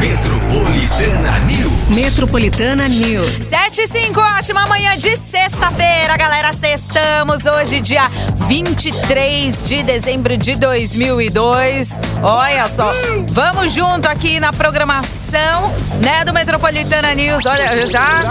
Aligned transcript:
Metropolitana 0.00 1.38
News. 1.40 1.88
Metropolitana 1.90 2.88
News. 2.88 3.32
7 3.36 3.82
e 3.82 3.86
5, 3.86 4.18
ótima 4.18 4.66
manhã 4.66 4.96
de 4.96 5.14
sexta-feira, 5.14 6.16
galera. 6.16 6.54
Sextamos 6.54 7.44
hoje, 7.44 7.80
dia 7.80 8.10
23 8.48 9.62
de 9.62 9.82
dezembro 9.82 10.38
de 10.38 10.56
2002. 10.56 11.90
Olha 12.22 12.66
só, 12.68 12.90
vamos 13.28 13.74
junto 13.74 14.08
aqui 14.08 14.40
na 14.40 14.54
programação, 14.54 15.70
né, 16.02 16.24
do 16.24 16.32
Metropolitana 16.32 17.14
News. 17.14 17.44
Olha, 17.44 17.74
eu 17.74 17.86
já 17.86 18.24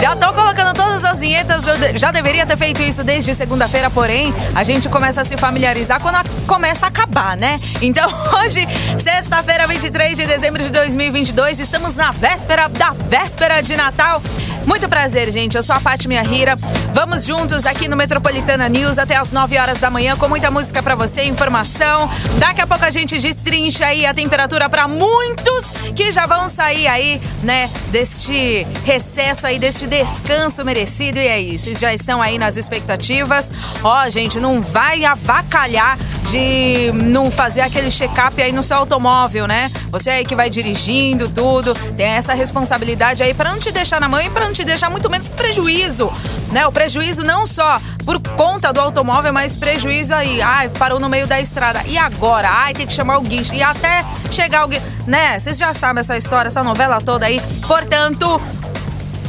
já 0.00 0.16
tô 0.16 0.32
colocando 0.32 0.74
todas 0.74 1.04
as 1.04 1.18
vinhetas. 1.20 1.66
Eu 1.66 1.98
já 1.98 2.10
deveria 2.10 2.46
ter 2.46 2.56
feito 2.56 2.82
isso 2.82 3.04
desde 3.04 3.34
segunda-feira, 3.34 3.90
porém, 3.90 4.32
a 4.54 4.62
gente 4.64 4.88
começa 4.88 5.20
a 5.20 5.24
se 5.24 5.36
familiarizar 5.36 6.00
quando 6.00 6.16
a, 6.16 6.24
começa 6.46 6.86
a 6.86 6.88
acabar, 6.88 7.36
né? 7.36 7.60
Então, 7.80 8.10
hoje, 8.42 8.66
sexta-feira, 9.02 9.66
23 9.66 10.16
de 10.16 10.26
dezembro 10.26 10.61
de 10.62 10.70
2022, 10.70 11.58
estamos 11.58 11.96
na 11.96 12.12
véspera 12.12 12.68
da 12.68 12.90
véspera 12.90 13.60
de 13.60 13.76
Natal. 13.76 14.22
Muito 14.66 14.88
prazer, 14.88 15.30
gente. 15.32 15.56
Eu 15.56 15.62
sou 15.62 15.74
a 15.74 15.80
Paty 15.80 16.08
Rira. 16.08 16.56
Vamos 16.92 17.24
juntos 17.24 17.66
aqui 17.66 17.88
no 17.88 17.96
Metropolitana 17.96 18.68
News 18.68 18.96
até 18.96 19.16
as 19.16 19.32
9 19.32 19.58
horas 19.58 19.78
da 19.78 19.90
manhã 19.90 20.16
com 20.16 20.28
muita 20.28 20.50
música 20.50 20.82
para 20.82 20.94
você, 20.94 21.24
informação. 21.24 22.08
Daqui 22.38 22.60
a 22.60 22.66
pouco 22.66 22.84
a 22.84 22.90
gente 22.90 23.18
destrincha 23.18 23.86
aí 23.86 24.06
a 24.06 24.14
temperatura 24.14 24.68
para 24.68 24.86
muitos 24.86 25.70
que 25.96 26.12
já 26.12 26.26
vão 26.26 26.48
sair 26.48 26.86
aí, 26.86 27.20
né, 27.42 27.68
deste 27.88 28.66
recesso 28.84 29.46
aí, 29.46 29.58
deste 29.58 29.86
descanso 29.86 30.64
merecido. 30.64 31.18
E 31.18 31.28
aí, 31.28 31.58
vocês 31.58 31.80
já 31.80 31.92
estão 31.92 32.22
aí 32.22 32.38
nas 32.38 32.56
expectativas? 32.56 33.52
Ó, 33.82 34.08
gente, 34.08 34.38
não 34.38 34.62
vai 34.62 35.04
avacalhar 35.04 35.98
de 36.32 36.90
não 36.92 37.30
fazer 37.30 37.60
aquele 37.60 37.90
check-up 37.90 38.40
aí 38.40 38.52
no 38.52 38.62
seu 38.62 38.78
automóvel, 38.78 39.46
né? 39.46 39.70
Você 39.90 40.08
aí 40.08 40.24
que 40.24 40.34
vai 40.34 40.48
dirigindo 40.48 41.28
tudo, 41.28 41.74
tem 41.94 42.06
essa 42.06 42.32
responsabilidade 42.32 43.22
aí 43.22 43.34
para 43.34 43.52
não 43.52 43.58
te 43.58 43.70
deixar 43.70 44.00
na 44.00 44.08
mão 44.08 44.18
e 44.18 44.30
para 44.30 44.46
não 44.46 44.52
te 44.54 44.64
deixar 44.64 44.88
muito 44.88 45.10
menos 45.10 45.28
prejuízo, 45.28 46.10
né? 46.50 46.66
O 46.66 46.72
prejuízo 46.72 47.22
não 47.22 47.44
só 47.44 47.78
por 48.06 48.18
conta 48.34 48.72
do 48.72 48.80
automóvel, 48.80 49.30
mas 49.30 49.56
prejuízo 49.56 50.14
aí, 50.14 50.40
ai, 50.40 50.70
parou 50.70 50.98
no 50.98 51.06
meio 51.06 51.26
da 51.26 51.38
estrada. 51.38 51.82
E 51.84 51.98
agora? 51.98 52.48
Ai, 52.50 52.72
tem 52.72 52.86
que 52.86 52.94
chamar 52.94 53.18
o 53.18 53.20
guincho. 53.20 53.52
E 53.52 53.62
até 53.62 54.02
chegar 54.30 54.64
o 54.64 54.68
guincho, 54.68 54.86
né? 55.06 55.38
Vocês 55.38 55.58
já 55.58 55.74
sabem 55.74 56.00
essa 56.00 56.16
história, 56.16 56.48
essa 56.48 56.64
novela 56.64 56.98
toda 56.98 57.26
aí. 57.26 57.42
Portanto, 57.68 58.40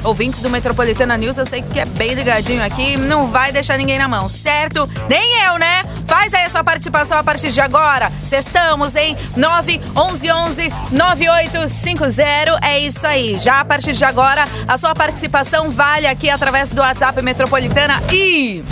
ouvintes 0.04 0.40
do 0.42 0.50
Metropolitana 0.50 1.18
News, 1.18 1.38
eu 1.38 1.46
sei 1.46 1.62
que 1.62 1.80
é 1.80 1.86
bem 1.86 2.14
ligadinho 2.14 2.64
aqui, 2.64 2.98
não 2.98 3.28
vai 3.28 3.52
deixar 3.52 3.78
ninguém 3.78 3.98
na 3.98 4.08
mão, 4.08 4.28
certo? 4.28 4.90
Nem 5.10 5.42
eu, 5.46 5.58
né? 5.58 5.84
Faz 6.06 6.34
aí 6.34 6.46
a 6.46 6.50
sua 6.50 6.64
participação 6.64 7.18
a 7.18 7.24
partir 7.24 7.52
de 7.52 7.62
agora. 7.62 8.12
Estamos 8.32 8.96
em 8.96 9.18
911 9.36 10.70
9850. 10.92 12.60
É 12.62 12.80
isso 12.80 13.06
aí. 13.08 13.40
Já 13.40 13.62
a 13.62 13.66
partir 13.66 13.94
de 13.94 14.06
agora, 14.06 14.46
a 14.68 14.78
sua 14.78 14.94
participação 14.94 15.70
vale 15.70 16.08
aqui 16.08 16.30
através 16.30 16.70
do 16.70 16.82
WhatsApp 16.82 17.22
Metropolitana 17.22 18.02
e 18.12 18.64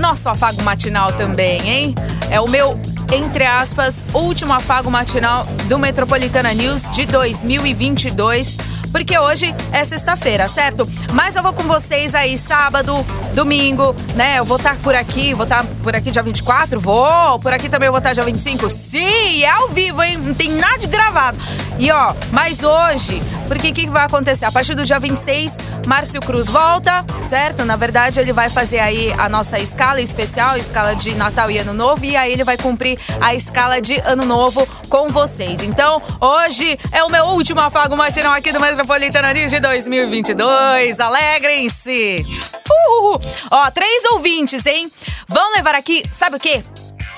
nosso 0.00 0.28
afago 0.28 0.62
matinal 0.62 1.12
também, 1.12 1.68
hein? 1.68 1.94
É 2.30 2.40
o 2.40 2.48
meu 2.48 2.78
entre 3.12 3.44
aspas, 3.44 4.04
último 4.12 4.52
afago 4.52 4.90
matinal 4.90 5.44
do 5.68 5.78
Metropolitana 5.78 6.52
News 6.52 6.90
de 6.90 7.06
2022 7.06 8.56
porque 8.96 9.18
hoje 9.18 9.54
é 9.72 9.84
sexta-feira, 9.84 10.48
certo? 10.48 10.90
Mas 11.12 11.36
eu 11.36 11.42
vou 11.42 11.52
com 11.52 11.64
vocês 11.64 12.14
aí 12.14 12.38
sábado, 12.38 13.04
domingo, 13.34 13.94
né? 14.14 14.38
Eu 14.38 14.44
vou 14.46 14.56
estar 14.56 14.74
por 14.76 14.94
aqui, 14.94 15.34
vou 15.34 15.44
estar 15.44 15.66
por 15.82 15.94
aqui 15.94 16.10
dia 16.10 16.22
24, 16.22 16.80
vou, 16.80 17.38
por 17.38 17.52
aqui 17.52 17.68
também 17.68 17.90
vou 17.90 17.98
estar 17.98 18.14
dia 18.14 18.22
25. 18.22 18.70
Sim, 18.70 19.42
é 19.42 19.50
ao 19.50 19.68
vivo, 19.68 20.02
hein? 20.02 20.16
Não 20.16 20.32
tem 20.32 20.48
nada 20.48 20.78
de 20.78 20.86
gravado. 20.86 21.36
E 21.78 21.90
ó, 21.90 22.14
mas 22.32 22.62
hoje, 22.62 23.22
porque 23.46 23.70
o 23.70 23.74
que, 23.74 23.86
vai 23.86 24.04
acontecer? 24.04 24.44
A 24.44 24.52
partir 24.52 24.74
do 24.74 24.84
dia 24.84 24.98
26, 24.98 25.56
Márcio 25.86 26.20
Cruz 26.20 26.46
volta, 26.48 27.04
certo? 27.26 27.64
Na 27.64 27.76
verdade, 27.76 28.20
ele 28.20 28.32
vai 28.32 28.48
fazer 28.48 28.78
aí 28.78 29.12
a 29.18 29.28
nossa 29.28 29.58
escala 29.58 30.00
especial, 30.00 30.56
escala 30.56 30.94
de 30.94 31.14
Natal 31.14 31.50
e 31.50 31.58
Ano 31.58 31.72
Novo, 31.72 32.04
e 32.04 32.16
aí 32.16 32.32
ele 32.32 32.44
vai 32.44 32.56
cumprir 32.56 32.98
a 33.20 33.34
escala 33.34 33.80
de 33.80 33.96
Ano 34.04 34.24
Novo 34.24 34.66
com 34.88 35.08
vocês. 35.08 35.62
Então, 35.62 36.00
hoje 36.20 36.78
é 36.92 37.02
o 37.04 37.10
meu 37.10 37.24
último 37.26 37.60
afago 37.60 37.96
matinal 37.96 38.32
aqui 38.32 38.52
do 38.52 38.60
Metropolitano 38.60 39.30
News 39.32 39.50
de 39.50 39.60
2022. 39.60 41.00
Alegrem-se! 41.00 42.26
Uhul. 42.68 43.20
Ó, 43.50 43.70
três 43.70 44.04
ouvintes, 44.12 44.66
hein? 44.66 44.90
Vão 45.28 45.52
levar 45.54 45.74
aqui, 45.74 46.04
sabe 46.10 46.36
o 46.36 46.40
quê? 46.40 46.64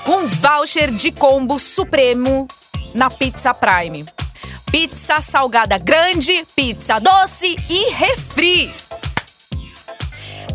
Um 0.07 0.27
voucher 0.27 0.91
de 0.91 1.11
combo 1.11 1.59
supremo 1.59 2.47
na 2.93 3.09
Pizza 3.09 3.53
Prime. 3.53 4.05
Pizza 4.71 5.19
salgada 5.21 5.77
grande, 5.77 6.45
pizza 6.55 6.99
doce 6.99 7.55
e 7.69 7.91
refri 7.91 8.71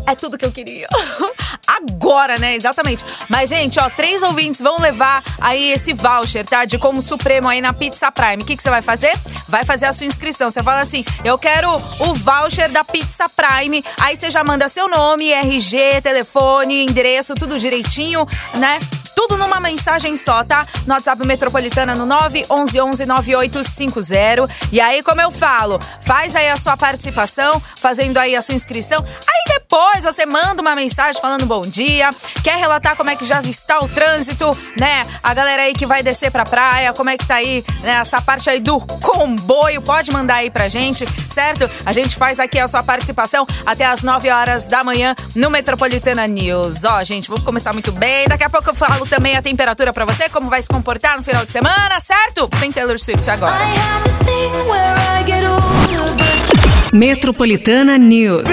é 0.07 0.15
tudo 0.15 0.37
que 0.37 0.45
eu 0.45 0.51
queria. 0.51 0.87
Agora, 1.67 2.37
né? 2.37 2.55
Exatamente. 2.55 3.03
Mas, 3.27 3.49
gente, 3.49 3.79
ó, 3.79 3.89
três 3.89 4.21
ouvintes 4.21 4.61
vão 4.61 4.77
levar 4.79 5.23
aí 5.41 5.71
esse 5.71 5.93
voucher, 5.93 6.45
tá? 6.45 6.63
De 6.63 6.77
como 6.77 7.01
supremo 7.01 7.49
aí 7.49 7.59
na 7.59 7.73
Pizza 7.73 8.11
Prime. 8.11 8.43
O 8.43 8.45
que, 8.45 8.55
que 8.55 8.63
você 8.63 8.69
vai 8.69 8.81
fazer? 8.81 9.13
Vai 9.47 9.63
fazer 9.63 9.85
a 9.85 9.93
sua 9.93 10.05
inscrição. 10.05 10.51
Você 10.51 10.61
fala 10.61 10.81
assim: 10.81 11.03
eu 11.23 11.37
quero 11.37 11.69
o 11.71 12.13
voucher 12.13 12.71
da 12.71 12.83
Pizza 12.83 13.25
Prime. 13.29 13.83
Aí 13.99 14.15
você 14.15 14.29
já 14.29 14.43
manda 14.43 14.67
seu 14.69 14.87
nome, 14.87 15.31
RG, 15.31 16.01
telefone, 16.01 16.83
endereço, 16.83 17.33
tudo 17.35 17.57
direitinho, 17.57 18.27
né? 18.53 18.79
Tudo 19.15 19.37
numa 19.37 19.59
mensagem 19.59 20.17
só, 20.17 20.43
tá? 20.43 20.65
No 20.85 20.93
WhatsApp 20.93 21.25
Metropolitana 21.25 21.95
no 21.95 22.05
9119850. 22.05 24.49
E 24.71 24.81
aí, 24.81 25.01
como 25.01 25.21
eu 25.21 25.31
falo, 25.31 25.79
faz 26.01 26.35
aí 26.35 26.49
a 26.49 26.57
sua 26.57 26.75
participação, 26.75 27.61
fazendo 27.77 28.17
aí 28.17 28.35
a 28.35 28.41
sua 28.41 28.55
inscrição. 28.55 28.99
Aí 28.99 29.59
depois 29.59 30.03
você 30.03 30.25
manda 30.25 30.61
uma 30.61 30.75
mensagem 30.75 31.21
falando 31.21 31.45
bom 31.45 31.61
dia, 31.61 32.09
quer 32.43 32.57
relatar 32.57 32.95
como 32.95 33.09
é 33.09 33.15
que 33.15 33.25
já 33.25 33.41
está 33.41 33.79
o 33.79 33.87
trânsito, 33.87 34.55
né? 34.79 35.07
A 35.23 35.33
galera 35.33 35.63
aí 35.63 35.73
que 35.73 35.85
vai 35.85 36.03
descer 36.03 36.31
pra 36.31 36.43
praia, 36.43 36.93
como 36.93 37.09
é 37.09 37.17
que 37.17 37.25
tá 37.25 37.35
aí, 37.35 37.63
né? 37.81 37.99
Essa 38.01 38.21
parte 38.21 38.49
aí 38.49 38.59
do 38.59 38.79
comboio, 38.79 39.81
pode 39.81 40.11
mandar 40.11 40.35
aí 40.35 40.49
pra 40.49 40.69
gente, 40.69 41.05
certo? 41.29 41.69
A 41.85 41.91
gente 41.91 42.15
faz 42.15 42.39
aqui 42.39 42.59
a 42.59 42.67
sua 42.67 42.83
participação 42.83 43.47
até 43.65 43.85
as 43.85 44.03
9 44.03 44.29
horas 44.29 44.63
da 44.63 44.83
manhã 44.83 45.15
no 45.35 45.49
Metropolitana 45.49 46.27
News. 46.27 46.83
Ó, 46.83 47.03
gente, 47.03 47.29
vamos 47.29 47.43
começar 47.43 47.73
muito 47.73 47.91
bem. 47.91 48.27
Daqui 48.27 48.43
a 48.43 48.49
pouco 48.49 48.69
eu 48.69 48.75
falo 48.75 49.04
também 49.05 49.35
a 49.35 49.41
temperatura 49.41 49.93
para 49.93 50.05
você, 50.05 50.29
como 50.29 50.49
vai 50.49 50.61
se 50.61 50.67
comportar 50.67 51.17
no 51.17 51.23
final 51.23 51.45
de 51.45 51.51
semana, 51.51 51.99
certo? 51.99 52.47
Tem 52.59 52.71
Taylor 52.71 52.99
Swift 52.99 53.29
agora. 53.29 53.65
Metropolitana 56.93 57.97
News. 57.97 58.49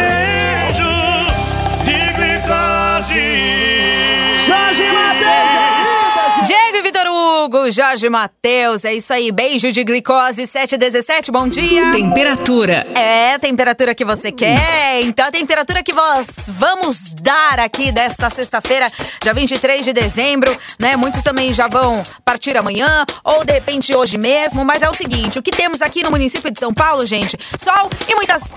Hugo, 7.43 7.69
Jorge 7.73 8.09
Matheus, 8.09 8.85
é 8.85 8.95
isso 8.95 9.13
aí. 9.13 9.33
Beijo 9.33 9.73
de 9.73 9.83
glicose 9.83 10.47
717, 10.47 11.33
bom 11.33 11.49
dia. 11.49 11.91
Temperatura. 11.91 12.87
É, 12.95 13.33
a 13.33 13.39
temperatura 13.39 13.97
que 13.97 14.05
você 14.05 14.31
quer. 14.31 15.03
Então, 15.03 15.27
a 15.27 15.31
temperatura 15.31 15.83
que 15.83 15.93
nós 15.93 16.29
vamos 16.51 17.13
dar 17.15 17.59
aqui 17.59 17.91
desta 17.91 18.31
sexta-feira, 18.31 18.87
dia 19.21 19.35
23 19.35 19.85
de 19.85 19.93
dezembro, 19.93 20.57
né? 20.81 20.95
Muitos 20.95 21.25
também 21.25 21.53
já 21.53 21.67
vão 21.67 22.01
partir 22.25 22.57
amanhã 22.57 23.05
ou 23.25 23.45
de 23.45 23.53
repente 23.53 23.93
hoje 23.93 24.19
mesmo, 24.19 24.65
mas 24.65 24.81
é 24.81 24.89
o 24.89 24.95
seguinte, 24.95 25.41
o 25.41 25.43
que 25.43 25.51
temos 25.51 25.83
aqui 25.83 26.05
no 26.05 26.11
município 26.11 26.51
de 26.51 26.61
São 26.61 26.73
Paulo, 26.73 27.05
gente? 27.05 27.37
Sol 27.59 27.91
e 28.09 28.15
muitas 28.15 28.55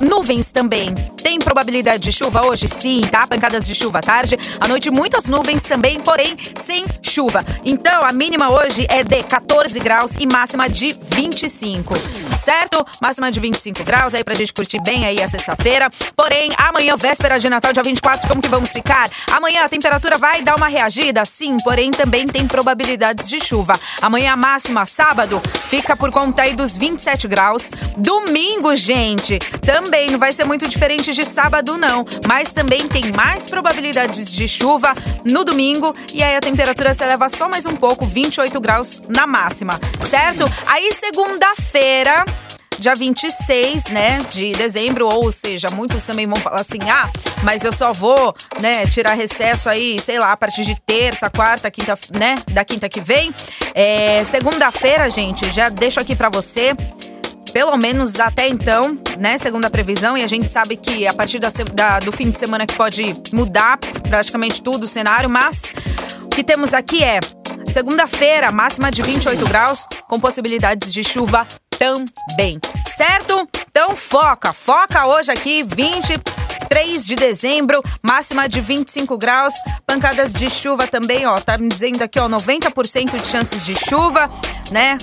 Nuvens 0.00 0.52
também. 0.52 0.94
Tem 1.22 1.38
probabilidade 1.38 1.98
de 1.98 2.12
chuva 2.12 2.46
hoje? 2.46 2.68
Sim, 2.68 3.00
tá? 3.10 3.26
Pancadas 3.26 3.66
de 3.66 3.74
chuva 3.74 3.98
à 3.98 4.02
tarde. 4.02 4.38
À 4.60 4.68
noite, 4.68 4.90
muitas 4.90 5.24
nuvens 5.24 5.62
também, 5.62 6.00
porém 6.00 6.36
sem 6.64 6.84
chuva. 7.02 7.44
Então, 7.64 8.02
a 8.04 8.12
mínima 8.12 8.50
hoje 8.50 8.86
é 8.90 9.02
de 9.02 9.22
14 9.22 9.80
graus 9.80 10.12
e 10.18 10.26
máxima 10.26 10.68
de 10.68 10.96
25. 11.02 11.94
Certo? 12.36 12.84
Máxima 13.00 13.30
de 13.30 13.40
25 13.40 13.82
graus 13.84 14.14
aí 14.14 14.22
pra 14.22 14.34
gente 14.34 14.52
curtir 14.52 14.80
bem 14.82 15.06
aí 15.06 15.22
a 15.22 15.28
sexta-feira. 15.28 15.90
Porém, 16.14 16.50
amanhã, 16.56 16.94
véspera 16.96 17.38
de 17.38 17.48
Natal, 17.48 17.72
dia 17.72 17.82
24, 17.82 18.28
como 18.28 18.42
que 18.42 18.48
vamos 18.48 18.70
ficar? 18.70 19.08
Amanhã 19.32 19.64
a 19.64 19.68
temperatura 19.68 20.18
vai 20.18 20.42
dar 20.42 20.56
uma 20.56 20.68
reagida? 20.68 21.24
Sim, 21.24 21.56
porém 21.64 21.90
também 21.90 22.26
tem 22.26 22.46
probabilidades 22.46 23.28
de 23.28 23.40
chuva. 23.40 23.80
Amanhã 24.02 24.34
a 24.34 24.36
máxima, 24.36 24.84
sábado, 24.84 25.42
fica 25.68 25.96
por 25.96 26.12
conta 26.12 26.42
aí 26.42 26.54
dos 26.54 26.76
27 26.76 27.26
graus. 27.26 27.70
Domingo, 27.96 28.76
gente, 28.76 29.38
também 29.64 29.85
também 29.86 30.10
não 30.10 30.18
vai 30.18 30.32
ser 30.32 30.44
muito 30.44 30.68
diferente 30.68 31.12
de 31.12 31.24
sábado, 31.24 31.78
não. 31.78 32.04
Mas 32.26 32.52
também 32.52 32.88
tem 32.88 33.12
mais 33.14 33.48
probabilidades 33.48 34.28
de 34.28 34.48
chuva 34.48 34.92
no 35.30 35.44
domingo. 35.44 35.94
E 36.12 36.24
aí 36.24 36.34
a 36.34 36.40
temperatura 36.40 36.92
se 36.92 37.04
eleva 37.04 37.28
só 37.28 37.48
mais 37.48 37.66
um 37.66 37.76
pouco, 37.76 38.04
28 38.04 38.60
graus 38.60 39.00
na 39.08 39.28
máxima, 39.28 39.78
certo? 40.00 40.44
Aí 40.66 40.92
segunda-feira 40.92 42.24
dia 42.78 42.94
26, 42.94 43.84
né, 43.84 44.18
de 44.28 44.52
dezembro, 44.52 45.08
ou 45.10 45.32
seja, 45.32 45.68
muitos 45.72 46.04
também 46.04 46.26
vão 46.26 46.36
falar 46.36 46.60
assim: 46.60 46.78
"Ah, 46.90 47.08
mas 47.42 47.64
eu 47.64 47.72
só 47.72 47.90
vou, 47.90 48.34
né, 48.60 48.84
tirar 48.84 49.14
recesso 49.14 49.70
aí, 49.70 49.98
sei 49.98 50.18
lá, 50.18 50.32
a 50.32 50.36
partir 50.36 50.62
de 50.62 50.74
terça, 50.84 51.30
quarta, 51.30 51.70
quinta, 51.70 51.98
né, 52.18 52.34
da 52.52 52.64
quinta 52.66 52.86
que 52.86 53.00
vem". 53.00 53.32
É, 53.72 54.22
segunda-feira, 54.24 55.08
gente, 55.08 55.50
já 55.52 55.70
deixo 55.70 55.98
aqui 56.00 56.14
para 56.14 56.28
você 56.28 56.76
pelo 57.52 57.76
menos 57.76 58.18
até 58.18 58.48
então, 58.48 58.98
né? 59.18 59.38
Segundo 59.38 59.64
a 59.64 59.70
previsão, 59.70 60.16
e 60.16 60.22
a 60.22 60.26
gente 60.26 60.48
sabe 60.48 60.76
que 60.76 61.06
a 61.06 61.14
partir 61.14 61.38
da, 61.38 61.48
da, 61.72 61.98
do 61.98 62.12
fim 62.12 62.30
de 62.30 62.38
semana 62.38 62.66
que 62.66 62.74
pode 62.74 63.14
mudar 63.32 63.78
praticamente 64.08 64.62
tudo 64.62 64.84
o 64.84 64.88
cenário, 64.88 65.28
mas 65.28 65.72
o 66.22 66.28
que 66.28 66.44
temos 66.44 66.74
aqui 66.74 67.02
é 67.02 67.20
segunda-feira, 67.66 68.52
máxima 68.52 68.90
de 68.90 69.02
28 69.02 69.44
graus, 69.46 69.86
com 70.08 70.20
possibilidades 70.20 70.92
de 70.92 71.02
chuva 71.02 71.46
também, 71.78 72.58
certo? 72.96 73.48
Então 73.70 73.94
foca, 73.94 74.52
foca 74.52 75.06
hoje 75.06 75.30
aqui, 75.30 75.62
23 75.62 77.06
de 77.06 77.16
dezembro, 77.16 77.82
máxima 78.02 78.48
de 78.48 78.60
25 78.60 79.18
graus, 79.18 79.54
pancadas 79.86 80.32
de 80.32 80.48
chuva 80.48 80.86
também, 80.86 81.26
ó, 81.26 81.34
tá 81.34 81.58
me 81.58 81.68
dizendo 81.68 82.02
aqui, 82.02 82.18
ó, 82.18 82.28
90% 82.28 83.20
de 83.20 83.26
chances 83.26 83.64
de 83.64 83.74
chuva, 83.74 84.30
né? 84.70 84.96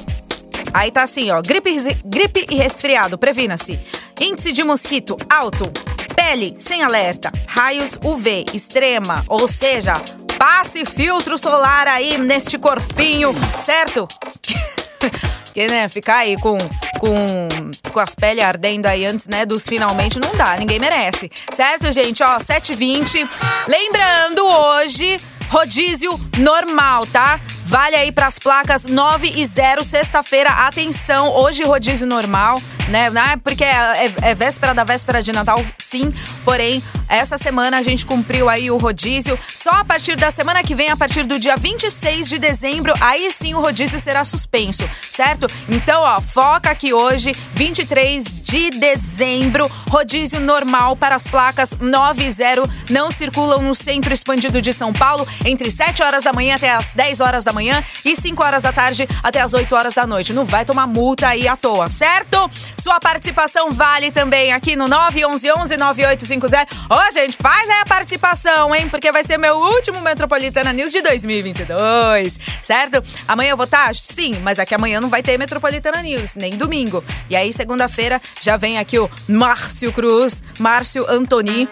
Aí 0.74 0.92
tá 0.92 1.04
assim, 1.04 1.32
ó, 1.32 1.42
gripe, 1.42 1.76
gripe 2.06 2.46
e 2.50 2.56
resfriado, 2.56 3.18
previna-se. 3.18 3.80
Índice 4.20 4.52
de 4.52 4.64
mosquito 4.64 5.18
alto, 5.30 5.72
pele 6.16 6.56
sem 6.60 6.84
alerta, 6.84 7.32
raios 7.48 7.98
UV 8.04 8.46
extrema, 8.54 9.24
ou 9.28 9.48
seja, 9.48 10.02
passe 10.38 10.86
filtro 10.86 11.38
solar 11.38 11.88
aí 11.88 12.18
neste 12.18 12.58
corpinho, 12.58 13.32
certo? 13.60 14.08
Porque, 15.54 15.68
né, 15.68 15.88
ficar 15.88 16.18
aí 16.18 16.36
com, 16.38 16.58
com, 17.00 17.48
com 17.92 18.00
as 18.00 18.16
peles 18.16 18.44
ardendo 18.44 18.88
aí 18.88 19.06
antes, 19.06 19.28
né, 19.28 19.46
dos 19.46 19.68
finalmente 19.68 20.20
não 20.20 20.36
dá, 20.36 20.58
ninguém 20.58 20.80
merece. 20.80 21.30
Certo, 21.54 21.92
gente? 21.92 22.24
Ó, 22.24 22.38
7h20. 22.38 23.30
Lembrando, 23.68 24.44
hoje, 24.44 25.20
rodízio 25.50 26.20
normal, 26.40 27.06
tá? 27.06 27.40
Vale 27.74 27.96
aí 27.96 28.12
para 28.12 28.28
as 28.28 28.38
placas 28.38 28.86
9 28.86 29.32
e 29.34 29.44
0, 29.44 29.84
sexta-feira. 29.84 30.52
Atenção, 30.68 31.30
hoje 31.30 31.64
rodízio 31.64 32.06
normal, 32.06 32.62
né? 32.88 33.10
É 33.34 33.38
porque 33.38 33.64
é, 33.64 34.06
é, 34.06 34.14
é, 34.30 34.36
véspera 34.36 34.76
da 34.76 34.84
véspera 34.84 35.24
de 35.24 35.32
Natal, 35.32 35.58
sim. 35.80 36.14
Porém, 36.46 36.84
essa 37.14 37.38
semana 37.38 37.78
a 37.78 37.82
gente 37.82 38.06
cumpriu 38.06 38.50
aí 38.50 38.72
o 38.72 38.78
rodízio. 38.78 39.38
Só 39.54 39.70
a 39.70 39.86
partir 39.86 40.16
da 40.16 40.32
semana 40.32 40.64
que 40.64 40.74
vem, 40.74 40.90
a 40.90 40.98
partir 40.98 41.26
do 41.26 41.40
dia 41.40 41.56
26 41.56 42.28
de 42.28 42.40
dezembro, 42.40 42.94
aí 43.00 43.32
sim 43.32 43.54
o 43.54 43.62
rodízio 43.62 44.00
será 44.00 44.26
suspenso, 44.26 44.84
certo? 45.12 45.46
Então, 45.70 46.02
ó, 46.02 46.20
foca 46.20 46.72
aqui 46.72 46.92
hoje, 46.94 47.32
23 47.54 48.42
de 48.42 48.72
dezembro, 48.72 49.70
rodízio 49.90 50.40
normal 50.40 50.96
para 50.96 51.16
as 51.16 51.28
placas 51.28 51.76
9 51.80 52.26
e 52.26 52.32
0. 52.32 52.64
Não 52.90 53.12
circulam 53.12 53.62
no 53.62 53.76
centro 53.76 54.14
expandido 54.14 54.62
de 54.62 54.74
São 54.74 54.92
Paulo 54.92 55.28
entre 55.46 55.70
7 55.70 56.02
horas 56.02 56.24
da 56.24 56.34
manhã 56.34 56.56
até 56.56 56.72
as 56.72 56.94
10 56.94 57.22
horas 57.22 57.44
da 57.44 57.54
manhã 57.54 57.84
e 58.04 58.16
5 58.16 58.44
horas 58.44 58.64
da 58.64 58.74
tarde 58.74 59.08
até 59.22 59.40
as 59.40 59.54
8 59.54 59.76
horas 59.76 59.94
da 59.94 60.08
noite. 60.08 60.34
Não 60.34 60.46
vai 60.46 60.66
tomar 60.66 60.88
multa 60.88 61.28
aí 61.28 61.48
à 61.48 61.56
toa, 61.56 61.88
certo? 61.88 62.50
Sua 62.76 63.00
participação 63.00 63.72
vale 63.72 64.12
também 64.12 64.52
aqui 64.52 64.76
no 64.76 64.88
911 64.88 65.78
9850. 65.78 67.03
Ô, 67.06 67.12
gente, 67.12 67.36
faz 67.36 67.70
aí 67.70 67.82
a 67.82 67.86
participação, 67.86 68.74
hein? 68.74 68.88
Porque 68.88 69.12
vai 69.12 69.24
ser 69.24 69.38
meu 69.38 69.58
último 69.58 70.00
Metropolitana 70.00 70.72
News 70.72 70.92
de 70.92 71.02
2022, 71.02 72.40
certo? 72.62 73.04
Amanhã 73.28 73.52
eu 73.52 73.58
vou 73.58 73.66
estar? 73.66 73.88
Tá? 73.88 73.94
Sim, 73.94 74.40
mas 74.42 74.58
aqui 74.58 74.74
amanhã 74.74 75.02
não 75.02 75.10
vai 75.10 75.22
ter 75.22 75.38
Metropolitana 75.38 76.02
News, 76.02 76.38
nem 76.38 76.56
domingo. 76.56 77.04
E 77.30 77.36
aí, 77.36 77.52
segunda-feira, 77.52 78.22
já 78.40 78.56
vem 78.56 78.80
aqui 78.80 78.98
o 79.00 79.10
Márcio 79.28 79.92
Cruz, 79.92 80.42
Márcio 80.60 81.06
Antoni, 81.10 81.68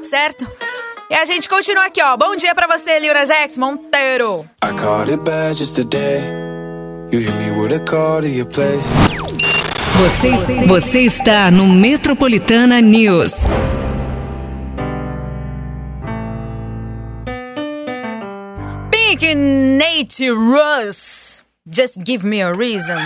certo? 0.00 0.50
E 1.10 1.14
a 1.14 1.26
gente 1.26 1.50
continua 1.50 1.84
aqui, 1.84 2.02
ó. 2.02 2.16
Bom 2.16 2.34
dia 2.34 2.54
pra 2.54 2.66
você, 2.66 2.98
Lil 2.98 3.14
X 3.14 3.58
Monteiro. 3.58 4.48
I 4.64 4.72
caught 4.74 5.12
it 5.12 5.22
bad 5.22 5.54
just 5.54 5.74
today. 5.74 6.22
You 7.10 7.20
hit 7.20 7.34
me 7.34 7.50
with 7.50 7.74
a 7.74 7.80
call 7.80 8.22
to 8.22 8.26
your 8.26 8.46
place. 8.46 8.94
Você, 9.98 10.66
você 10.66 11.00
está 11.00 11.50
no 11.50 11.68
Metropolitana 11.68 12.80
News. 12.80 13.44
Pink 19.22 19.36
Nate 19.36 20.30
Russ. 20.30 21.44
Just 21.64 22.04
give 22.04 22.24
me 22.24 22.42
a 22.42 22.50
reason. 22.50 22.98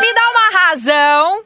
Me 0.00 0.12
dá 0.12 0.30
uma 0.30 0.50
razão 0.58 1.42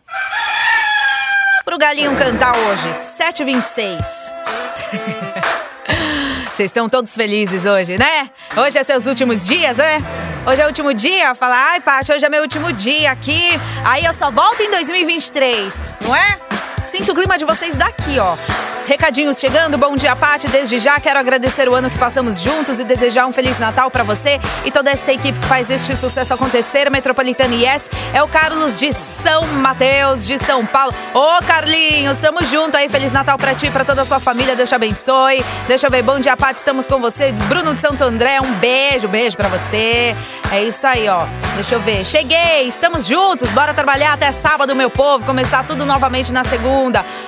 pro 1.65 1.79
galinho 1.79 2.17
cantar 2.17 2.57
hoje. 2.57 2.91
7h26. 2.91 4.03
Vocês 6.53 6.69
estão 6.69 6.89
todos 6.89 7.15
felizes 7.15 7.65
hoje, 7.65 7.97
né? 7.97 8.31
Hoje 8.57 8.77
é 8.77 8.83
seus 8.83 9.07
últimos 9.07 9.47
dias, 9.47 9.77
né? 9.77 10.03
Hoje 10.45 10.63
é 10.63 10.65
o 10.65 10.69
último 10.69 10.93
dia? 10.93 11.33
Fala, 11.37 11.55
ai, 11.55 11.79
Paty, 11.81 12.13
hoje 12.13 12.27
é 12.27 12.29
meu 12.29 12.43
último 12.43 12.73
dia 12.73 13.13
aqui. 13.13 13.41
Aí 13.85 14.05
eu 14.05 14.13
só 14.13 14.33
volto 14.33 14.61
em 14.61 14.71
2023, 14.73 15.75
não 16.01 16.17
é? 16.17 16.41
Sinto 16.91 17.13
o 17.13 17.15
clima 17.15 17.39
de 17.39 17.45
vocês 17.45 17.77
daqui, 17.77 18.19
ó. 18.19 18.37
Recadinhos 18.85 19.39
chegando, 19.39 19.79
bom 19.79 19.95
dia, 19.95 20.17
Pati. 20.17 20.49
Desde 20.49 20.81
já 20.81 20.99
quero 20.99 21.21
agradecer 21.21 21.69
o 21.69 21.75
ano 21.77 21.89
que 21.89 21.97
passamos 21.97 22.41
juntos 22.41 22.81
e 22.81 22.85
desejar 22.85 23.27
um 23.27 23.33
Feliz 23.33 23.61
Natal 23.61 23.89
para 23.93 24.03
você 24.03 24.41
e 24.65 24.73
toda 24.73 24.91
esta 24.91 25.13
equipe 25.13 25.39
que 25.39 25.47
faz 25.47 25.71
este 25.71 25.95
sucesso 25.95 26.35
acontecer. 26.35 26.91
Metropolitana 26.91 27.55
Yes 27.55 27.89
é 28.13 28.21
o 28.21 28.27
Carlos 28.27 28.77
de 28.77 28.93
São 28.93 29.47
Mateus, 29.47 30.27
de 30.27 30.37
São 30.41 30.67
Paulo. 30.67 30.93
Ô, 31.15 31.39
Carlinhos, 31.47 32.17
estamos 32.17 32.51
junto 32.51 32.77
aí. 32.77 32.89
Feliz 32.89 33.13
Natal 33.13 33.39
para 33.39 33.55
ti 33.55 33.71
pra 33.71 33.85
toda 33.85 34.03
a 34.03 34.05
sua 34.05 34.19
família. 34.19 34.57
Deus 34.57 34.69
te 34.69 34.75
abençoe. 34.75 35.45
Deixa 35.69 35.87
eu 35.87 35.91
ver, 35.93 36.03
bom 36.03 36.19
dia, 36.19 36.37
Pati. 36.37 36.59
Estamos 36.59 36.89
com 36.89 36.99
você. 36.99 37.31
Bruno 37.31 37.73
de 37.73 37.81
Santo 37.81 38.03
André, 38.03 38.41
um 38.41 38.55
beijo, 38.55 39.07
beijo 39.07 39.37
para 39.37 39.47
você. 39.47 40.17
É 40.51 40.65
isso 40.65 40.85
aí, 40.85 41.09
ó. 41.09 41.27
Deixa 41.55 41.77
eu 41.77 41.81
ver. 41.81 42.05
Cheguei, 42.05 42.63
estamos 42.67 43.07
juntos. 43.07 43.53
Bora 43.53 43.73
trabalhar 43.73 44.15
até 44.15 44.33
sábado, 44.33 44.75
meu 44.75 44.91
povo. 44.91 45.25
Começar 45.25 45.65
tudo 45.65 45.87
novamente 45.87 46.33
na 46.33 46.43
segunda. 46.43 46.80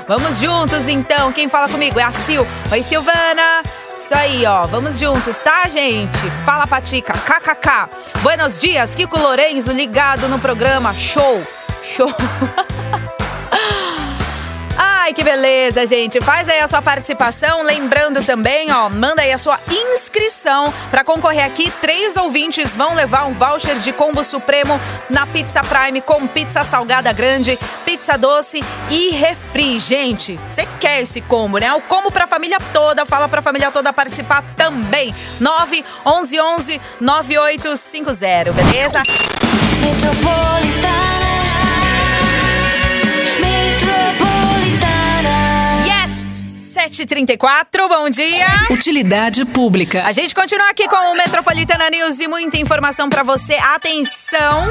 Vamos 0.09 0.39
juntos, 0.39 0.89
então. 0.89 1.31
Quem 1.33 1.49
fala 1.49 1.69
comigo 1.69 2.01
é 2.01 2.03
a 2.03 2.13
Sil. 2.13 2.47
Oi, 2.71 2.83
Silvana. 2.83 3.63
Isso 3.99 4.15
aí, 4.15 4.47
ó. 4.47 4.63
Vamos 4.63 4.99
juntos, 4.99 5.41
tá, 5.43 5.69
gente? 5.69 6.19
Fala, 6.45 6.67
Patica. 6.67 7.13
KKK. 7.13 7.89
Buenos 8.23 8.59
dias. 8.59 8.95
Kiko 8.95 9.19
Lorenzo 9.19 9.73
ligado 9.73 10.27
no 10.29 10.39
programa. 10.39 10.95
Show. 10.95 11.47
Show. 11.83 12.13
Ai, 15.03 15.13
que 15.13 15.25
beleza, 15.25 15.85
gente. 15.85 16.21
Faz 16.21 16.49
aí 16.49 16.61
a 16.61 16.69
sua 16.69 16.81
participação. 16.81 17.65
Lembrando 17.65 18.23
também, 18.25 18.71
ó, 18.71 18.89
manda 18.89 19.23
aí 19.23 19.33
a 19.33 19.37
sua 19.37 19.59
inscrição 19.69 20.73
para 20.93 21.03
concorrer 21.03 21.45
aqui. 21.45 21.69
Três 21.81 22.17
ouvintes 22.17 22.73
vão 22.73 22.95
levar 22.95 23.25
um 23.25 23.33
voucher 23.33 23.81
de 23.81 23.93
combo 23.93 24.23
supremo 24.23 24.81
na 25.11 25.27
Pizza 25.27 25.61
Prime 25.65 26.01
com 26.03 26.25
pizza 26.29 26.63
salgada 26.63 27.13
grande, 27.13 27.59
pizza 27.85 28.17
doce 28.17 28.63
e 28.91 29.11
refri. 29.11 29.77
Gente, 29.81 30.39
você 30.49 30.69
quer 30.79 31.01
esse 31.01 31.21
combo, 31.21 31.59
né? 31.59 31.75
O 31.75 31.81
combo 31.81 32.13
pra 32.13 32.29
família 32.29 32.59
toda. 32.73 33.05
Fala 33.05 33.27
pra 33.27 33.43
família 33.43 33.73
toda 33.73 33.93
participar 33.93 34.45
também. 34.57 35.13
9 35.41 35.85
11 36.07 36.41
11 36.41 36.81
9850, 37.01 38.53
beleza? 38.53 39.03
Metropolitana 39.81 40.92
7h34, 46.93 47.89
bom 47.89 48.11
dia. 48.11 48.47
Utilidade 48.71 49.47
pública. 49.47 50.05
A 50.05 50.13
gente 50.13 50.35
continua 50.35 50.69
aqui 50.69 50.87
com 50.87 50.97
o 50.97 51.15
Metropolitana 51.15 51.89
News 51.89 52.21
e 52.21 52.29
muita 52.29 52.59
informação 52.59 53.09
para 53.09 53.23
você. 53.23 53.55
Atenção! 53.55 54.71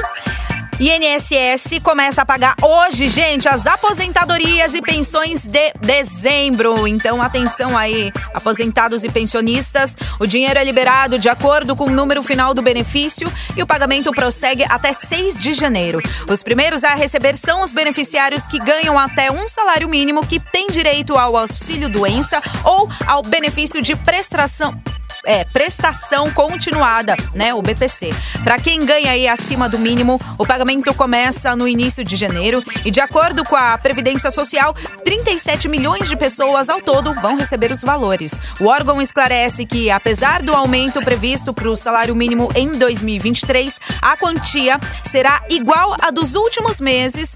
INSS 0.82 1.80
começa 1.84 2.24
a 2.24 2.26
pagar 2.26 2.56
hoje, 2.60 3.08
gente, 3.08 3.48
as 3.48 3.68
aposentadorias 3.68 4.74
e 4.74 4.82
pensões 4.82 5.46
de 5.46 5.72
dezembro. 5.80 6.88
Então, 6.88 7.22
atenção 7.22 7.78
aí, 7.78 8.12
aposentados 8.34 9.04
e 9.04 9.10
pensionistas. 9.10 9.96
O 10.20 10.26
dinheiro 10.26 10.58
é 10.58 10.64
liberado 10.64 11.20
de 11.20 11.30
acordo 11.30 11.76
com 11.76 11.84
o 11.84 11.92
número 11.92 12.24
final 12.24 12.56
do 12.56 12.64
benefício 12.64 13.32
e 13.56 13.62
o 13.62 13.68
pagamento 13.68 14.12
prossegue 14.12 14.64
até 14.64 14.92
6 14.92 15.38
de 15.38 15.54
janeiro. 15.54 16.02
Os 16.28 16.42
primeiros 16.42 16.84
a 16.84 16.96
receber 16.96 17.36
são 17.36 17.62
os 17.62 17.72
beneficiários 17.72 18.48
que 18.48 18.58
ganham 18.58 18.98
até 18.98 19.32
um 19.32 19.48
salário 19.48 19.88
mínimo 19.88 20.26
que 20.26 20.40
têm 20.40 20.66
direito 20.66 21.16
ao 21.16 21.38
auxílio 21.38 21.90
doença 21.90 22.42
ou 22.64 22.90
ao 23.06 23.22
benefício 23.22 23.84
de 23.84 23.96
prestação 23.96 24.82
é, 25.26 25.44
prestação 25.46 26.32
continuada, 26.32 27.16
né? 27.34 27.54
O 27.54 27.62
BPC. 27.62 28.10
Para 28.44 28.60
quem 28.60 28.86
ganha 28.86 29.12
aí 29.12 29.28
acima 29.28 29.70
do 29.70 29.80
mínimo, 29.80 30.20
o 30.38 30.46
pagamento 30.46 30.94
começa 30.94 31.56
no 31.56 31.68
início 31.68 32.04
de 32.04 32.16
janeiro 32.16 32.64
e, 32.84 32.92
de 32.92 33.00
acordo 33.00 33.44
com 33.44 33.56
a 33.56 33.78
Previdência 33.78 34.32
Social, 34.32 34.74
37 35.04 35.68
milhões 35.68 36.08
de 36.08 36.16
pessoas 36.16 36.70
ao 36.70 36.82
todo 36.82 37.14
vão 37.16 37.38
receber 37.38 37.72
os 37.72 37.82
valores. 37.82 38.40
O 38.60 38.66
órgão 38.66 39.02
esclarece 39.02 39.66
que, 39.66 39.90
apesar 39.90 40.42
do 40.42 40.54
aumento 40.54 41.02
previsto 41.02 41.54
para 41.54 41.70
o 41.70 41.76
salário 41.76 42.16
mínimo 42.16 42.50
em 42.56 42.72
2023, 42.72 43.80
a 44.02 44.18
quantia 44.18 44.80
será 45.10 45.42
igual 45.50 45.96
à 46.02 46.12
dos 46.12 46.36
últimos 46.36 46.80
meses 46.80 47.36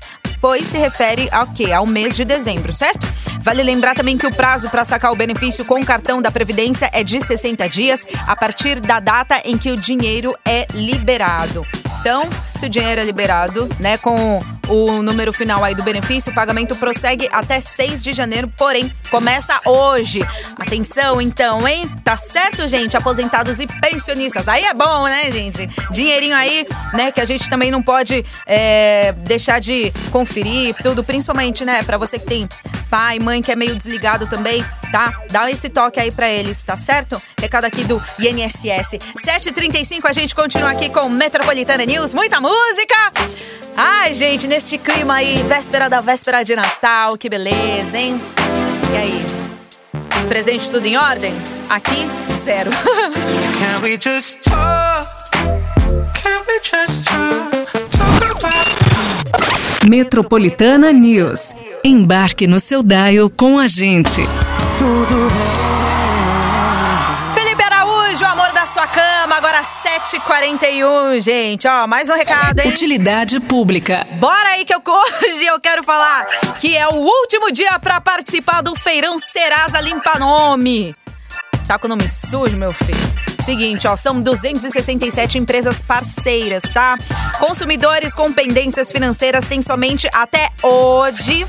se 0.64 0.78
refere 0.78 1.28
ao 1.32 1.48
quê? 1.48 1.72
Ao 1.72 1.88
mês 1.88 2.16
de 2.16 2.24
dezembro, 2.24 2.72
certo? 2.72 3.08
Vale 3.42 3.64
lembrar 3.64 3.96
também 3.96 4.16
que 4.16 4.28
o 4.28 4.32
prazo 4.32 4.70
para 4.70 4.86
sacar 4.86 5.12
o 5.12 5.16
benefício 5.16 5.66
com 5.66 5.84
cartão 5.84 6.22
da 6.22 6.30
Previdência 6.30 6.88
é 6.94 7.04
de 7.04 7.20
60 7.20 7.68
dias 7.68 8.06
a 8.28 8.36
partir 8.36 8.80
da 8.80 9.00
data 9.00 9.42
em 9.44 9.58
que 9.58 9.72
o 9.72 9.76
dinheiro 9.76 10.36
é 10.46 10.68
liberado. 10.72 11.66
Então, 12.06 12.30
se 12.56 12.68
o 12.68 12.70
dinheiro 12.70 13.02
é 13.02 13.04
liberado, 13.04 13.68
né, 13.80 13.98
com 13.98 14.38
o 14.68 15.02
número 15.02 15.34
final 15.34 15.64
aí 15.64 15.74
do 15.74 15.82
benefício, 15.82 16.32
o 16.32 16.36
pagamento 16.36 16.76
prossegue 16.76 17.28
até 17.32 17.60
6 17.60 18.00
de 18.00 18.14
janeiro, 18.14 18.48
porém, 18.56 18.94
começa 19.10 19.60
hoje. 19.66 20.20
Atenção, 20.60 21.20
então, 21.20 21.68
hein? 21.68 21.90
Tá 22.04 22.16
certo, 22.16 22.68
gente? 22.68 22.96
Aposentados 22.96 23.58
e 23.58 23.66
pensionistas. 23.66 24.48
Aí 24.48 24.66
é 24.66 24.74
bom, 24.76 25.06
né, 25.06 25.32
gente? 25.32 25.66
Dinheirinho 25.90 26.36
aí, 26.36 26.68
né, 26.94 27.12
que 27.12 27.22
a 27.22 27.26
gente 27.26 27.50
também 27.50 27.72
não 27.72 27.82
pode 27.82 28.24
é, 28.46 29.12
deixar 29.24 29.60
de 29.60 29.92
conferir 30.12 30.76
tudo, 30.84 31.04
principalmente, 31.04 31.66
né, 31.66 31.82
para 31.82 31.98
você 31.98 32.20
que 32.20 32.28
tem 32.28 32.48
pai, 32.96 33.20
mãe 33.20 33.42
que 33.42 33.52
é 33.52 33.58
meio 33.58 33.76
desligado 33.76 34.26
também, 34.26 34.64
tá? 34.90 35.14
Dá 35.30 35.52
esse 35.52 35.68
toque 35.68 36.00
aí 36.00 36.12
para 36.12 36.30
eles, 36.30 36.64
tá 36.64 36.78
certo? 36.78 37.22
Recado 37.38 37.66
aqui 37.66 37.84
do 37.84 38.02
INSS. 38.18 39.00
7h35, 39.22 40.06
a 40.06 40.14
gente 40.14 40.34
continua 40.34 40.72
aqui 40.72 40.88
com 40.90 41.10
Metropolitana 41.10 41.86
News. 41.86 42.14
Muita 42.14 42.40
música! 42.40 42.96
Ai, 43.76 44.14
gente, 44.14 44.48
neste 44.48 44.78
clima 44.78 45.16
aí, 45.16 45.36
véspera 45.44 45.90
da 45.90 46.00
véspera 46.00 46.42
de 46.42 46.56
Natal, 46.56 47.18
que 47.18 47.28
beleza, 47.28 47.98
hein? 47.98 48.22
E 48.94 48.96
aí? 48.98 49.26
Presente 50.30 50.72
tudo 50.72 50.86
em 50.86 50.96
ordem? 50.96 51.36
Aqui, 51.70 52.08
zero. 52.32 52.72
Can 53.60 53.82
we 53.84 54.00
just 54.02 54.40
talk? 54.42 55.06
Can 56.24 56.40
we 56.48 56.62
just 56.64 57.04
talk? 57.04 57.52
Talk 57.92 58.46
about 58.46 59.86
Metropolitana 59.86 60.94
News. 60.94 61.65
Embarque 61.88 62.48
no 62.48 62.60
seu 62.60 62.82
dial 62.82 63.30
com 63.30 63.60
a 63.60 63.68
gente. 63.68 64.24
Felipe 67.32 67.62
Araújo, 67.62 68.26
amor 68.26 68.52
da 68.54 68.66
sua 68.66 68.88
cama, 68.88 69.36
agora 69.36 69.62
7h41, 69.62 71.22
gente. 71.22 71.68
Ó, 71.68 71.86
mais 71.86 72.10
um 72.10 72.14
recado, 72.14 72.60
hein? 72.60 72.72
Utilidade 72.72 73.40
pública. 73.40 74.04
Bora 74.14 74.50
aí 74.54 74.66
que 74.66 74.74
eu, 74.74 74.82
hoje 75.24 75.46
eu 75.46 75.60
quero 75.60 75.84
falar 75.84 76.26
que 76.60 76.76
é 76.76 76.88
o 76.88 76.96
último 76.96 77.52
dia 77.52 77.78
pra 77.78 78.02
participar 78.02 78.64
do 78.64 78.76
Feirão 78.76 79.20
Serasa 79.20 79.80
Limpa 79.80 80.18
Nome. 80.18 80.96
Tá 81.68 81.78
com 81.78 81.86
o 81.86 81.90
nome 81.90 82.10
sujo, 82.10 82.58
meu 82.58 82.74
filho? 82.74 83.25
Seguinte, 83.46 83.88
ó, 83.88 83.96
são 83.96 84.20
267 84.24 85.38
empresas 85.38 85.80
parceiras, 85.80 86.64
tá? 86.74 86.98
Consumidores 87.40 88.12
com 88.12 88.34
pendências 88.34 88.92
financeiras 88.92 89.48
têm 89.48 89.62
somente 89.62 90.10
até 90.12 90.50
hoje 90.64 91.46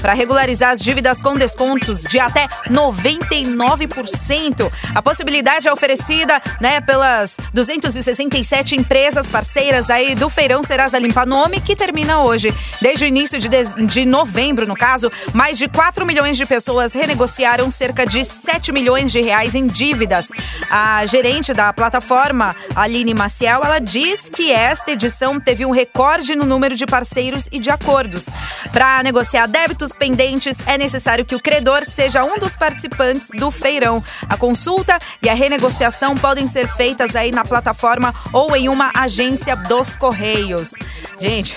para 0.00 0.12
regularizar 0.12 0.70
as 0.70 0.80
dívidas 0.80 1.20
com 1.20 1.34
descontos 1.34 2.02
de 2.02 2.18
até 2.18 2.48
99%. 2.68 4.70
A 4.94 5.02
possibilidade 5.02 5.68
é 5.68 5.72
oferecida, 5.72 6.40
né, 6.60 6.80
pelas 6.80 7.36
267 7.52 8.76
empresas 8.76 9.28
parceiras 9.28 9.90
aí 9.90 10.14
do 10.14 10.30
Feirão 10.30 10.62
Serasa 10.62 10.98
Limpa 10.98 11.26
Nome, 11.26 11.60
que 11.60 11.76
termina 11.76 12.22
hoje. 12.22 12.54
Desde 12.80 13.04
o 13.04 13.08
início 13.08 13.38
de, 13.38 13.48
de, 13.48 13.86
de 13.86 14.04
novembro, 14.04 14.66
no 14.66 14.74
caso, 14.74 15.10
mais 15.32 15.58
de 15.58 15.68
4 15.68 16.06
milhões 16.06 16.36
de 16.36 16.46
pessoas 16.46 16.92
renegociaram 16.92 17.70
cerca 17.70 18.06
de 18.06 18.24
7 18.24 18.72
milhões 18.72 19.12
de 19.12 19.20
reais 19.20 19.54
em 19.54 19.66
dívidas. 19.66 20.28
A 20.70 21.04
gerente 21.06 21.52
da 21.52 21.72
plataforma, 21.72 22.54
Aline 22.74 23.14
Maciel, 23.14 23.60
ela 23.62 23.78
diz 23.78 24.28
que 24.28 24.52
esta 24.52 24.92
edição 24.92 25.40
teve 25.40 25.66
um 25.66 25.70
recorde 25.70 26.34
no 26.34 26.44
número 26.44 26.76
de 26.76 26.86
parceiros 26.86 27.48
e 27.50 27.58
de 27.58 27.70
acordos. 27.70 28.28
Para 28.72 29.02
negociar 29.02 29.46
débitos 29.46 29.89
pendentes, 29.96 30.58
é 30.66 30.76
necessário 30.76 31.24
que 31.24 31.34
o 31.34 31.40
credor 31.40 31.84
seja 31.84 32.24
um 32.24 32.38
dos 32.38 32.56
participantes 32.56 33.28
do 33.34 33.50
feirão. 33.50 34.02
A 34.28 34.36
consulta 34.36 34.98
e 35.22 35.28
a 35.28 35.34
renegociação 35.34 36.16
podem 36.16 36.46
ser 36.46 36.68
feitas 36.68 37.14
aí 37.16 37.30
na 37.30 37.44
plataforma 37.44 38.14
ou 38.32 38.54
em 38.56 38.68
uma 38.68 38.90
agência 38.94 39.56
dos 39.56 39.94
Correios. 39.94 40.72
Gente, 41.18 41.56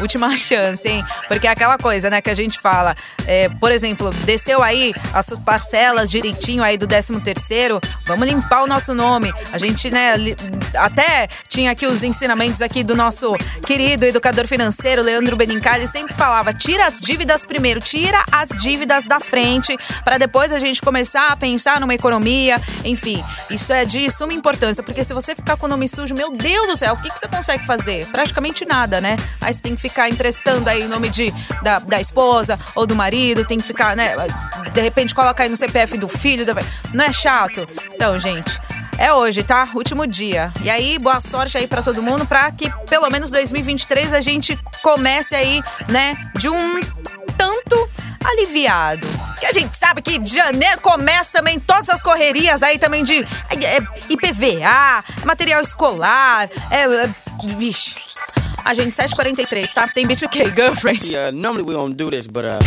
última 0.00 0.34
chance, 0.36 0.88
hein? 0.88 1.04
Porque 1.28 1.46
é 1.46 1.50
aquela 1.50 1.78
coisa, 1.78 2.10
né, 2.10 2.20
que 2.20 2.30
a 2.30 2.34
gente 2.34 2.58
fala. 2.58 2.96
É, 3.26 3.48
por 3.48 3.72
exemplo, 3.72 4.10
desceu 4.24 4.62
aí 4.62 4.94
as 5.12 5.30
parcelas 5.44 6.10
direitinho 6.10 6.62
aí 6.62 6.76
do 6.76 6.86
13 6.86 7.20
terceiro, 7.20 7.80
vamos 8.06 8.26
limpar 8.26 8.62
o 8.62 8.66
nosso 8.66 8.94
nome. 8.94 9.32
A 9.52 9.58
gente, 9.58 9.90
né, 9.90 10.14
até 10.76 11.28
tinha 11.48 11.70
aqui 11.70 11.86
os 11.86 12.02
ensinamentos 12.02 12.62
aqui 12.62 12.82
do 12.82 12.94
nosso 12.94 13.34
querido 13.66 14.04
educador 14.04 14.46
financeiro, 14.46 15.02
Leandro 15.02 15.36
Benincali, 15.36 15.86
sempre 15.88 16.14
falava, 16.14 16.52
tira 16.52 16.86
as 16.86 17.00
dívidas 17.00 17.44
primeiro, 17.46 17.80
tira 17.80 18.24
as 18.30 18.48
dívidas 18.50 19.06
da 19.06 19.20
frente, 19.20 19.76
para 20.04 20.18
depois 20.18 20.52
a 20.52 20.58
gente 20.58 20.80
começar 20.80 21.28
a 21.28 21.36
pensar 21.36 21.80
numa 21.80 21.94
economia, 21.94 22.60
enfim. 22.84 23.22
Isso 23.50 23.72
é 23.72 23.84
de 23.84 24.10
suma 24.10 24.32
importância, 24.32 24.82
porque 24.82 25.04
se 25.04 25.12
você 25.12 25.34
ficar 25.34 25.56
com 25.56 25.66
o 25.66 25.68
nome 25.68 25.88
sujo, 25.88 26.14
meu 26.14 26.30
Deus 26.30 26.68
do 26.68 26.76
céu, 26.76 26.94
o 26.94 26.96
que, 26.96 27.10
que 27.10 27.18
você 27.18 27.28
consegue 27.28 27.64
fazer? 27.66 28.06
Praticamente 28.06 28.64
nada, 28.64 29.00
né? 29.00 29.16
Aí 29.40 29.52
você 29.52 29.60
tem 29.60 29.74
que 29.74 29.80
ficar 29.80 29.93
emprestando 30.08 30.68
aí 30.68 30.82
o 30.84 30.88
nome 30.88 31.08
de, 31.08 31.32
da, 31.62 31.78
da 31.78 32.00
esposa 32.00 32.58
ou 32.74 32.86
do 32.86 32.94
marido, 32.94 33.44
tem 33.44 33.58
que 33.58 33.64
ficar, 33.64 33.96
né? 33.96 34.14
De 34.72 34.80
repente 34.80 35.14
coloca 35.14 35.42
aí 35.42 35.48
no 35.48 35.56
CPF 35.56 35.96
do 35.98 36.08
filho, 36.08 36.44
da... 36.44 36.54
não 36.92 37.04
é 37.04 37.12
chato? 37.12 37.66
Então, 37.94 38.18
gente. 38.18 38.60
É 38.96 39.12
hoje, 39.12 39.42
tá? 39.42 39.68
Último 39.74 40.06
dia. 40.06 40.52
E 40.62 40.70
aí, 40.70 40.98
boa 41.00 41.20
sorte 41.20 41.58
aí 41.58 41.66
pra 41.66 41.82
todo 41.82 42.00
mundo, 42.00 42.24
pra 42.26 42.50
que 42.52 42.70
pelo 42.88 43.08
menos 43.10 43.30
2023 43.30 44.12
a 44.12 44.20
gente 44.20 44.56
comece 44.82 45.34
aí, 45.34 45.62
né, 45.90 46.16
de 46.36 46.48
um 46.48 46.80
tanto 47.36 47.90
aliviado. 48.24 49.06
Que 49.40 49.46
a 49.46 49.52
gente 49.52 49.76
sabe 49.76 50.00
que 50.00 50.18
de 50.18 50.34
janeiro 50.34 50.80
começa 50.80 51.32
também 51.32 51.58
todas 51.58 51.88
as 51.88 52.02
correrias 52.02 52.62
aí 52.62 52.78
também 52.78 53.02
de 53.02 53.18
é, 53.18 53.78
IPVA, 54.08 55.04
material 55.24 55.60
escolar, 55.60 56.48
é, 56.70 56.84
é, 56.84 57.10
vixe. 57.56 58.03
A 58.64 58.74
gente, 58.74 58.96
7h43, 58.96 59.70
tá? 59.72 59.86
Tem 59.88 60.06
B2K, 60.06 60.54
girlfriend. 60.54 61.10
Yeah, 61.10 61.30
normally 61.30 61.64
we 61.68 61.74
don't 61.74 61.94
do 61.94 62.10
this, 62.10 62.26
but 62.26 62.44
uh, 62.44 62.58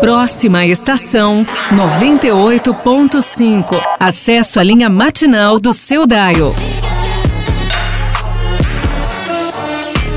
Próxima 0.00 0.64
estação 0.66 1.46
98.5. 1.70 3.80
Acesso 4.00 4.58
à 4.60 4.62
linha 4.62 4.88
matinal 4.90 5.58
do 5.60 5.72
seu 5.72 6.06
dial. 6.06 6.54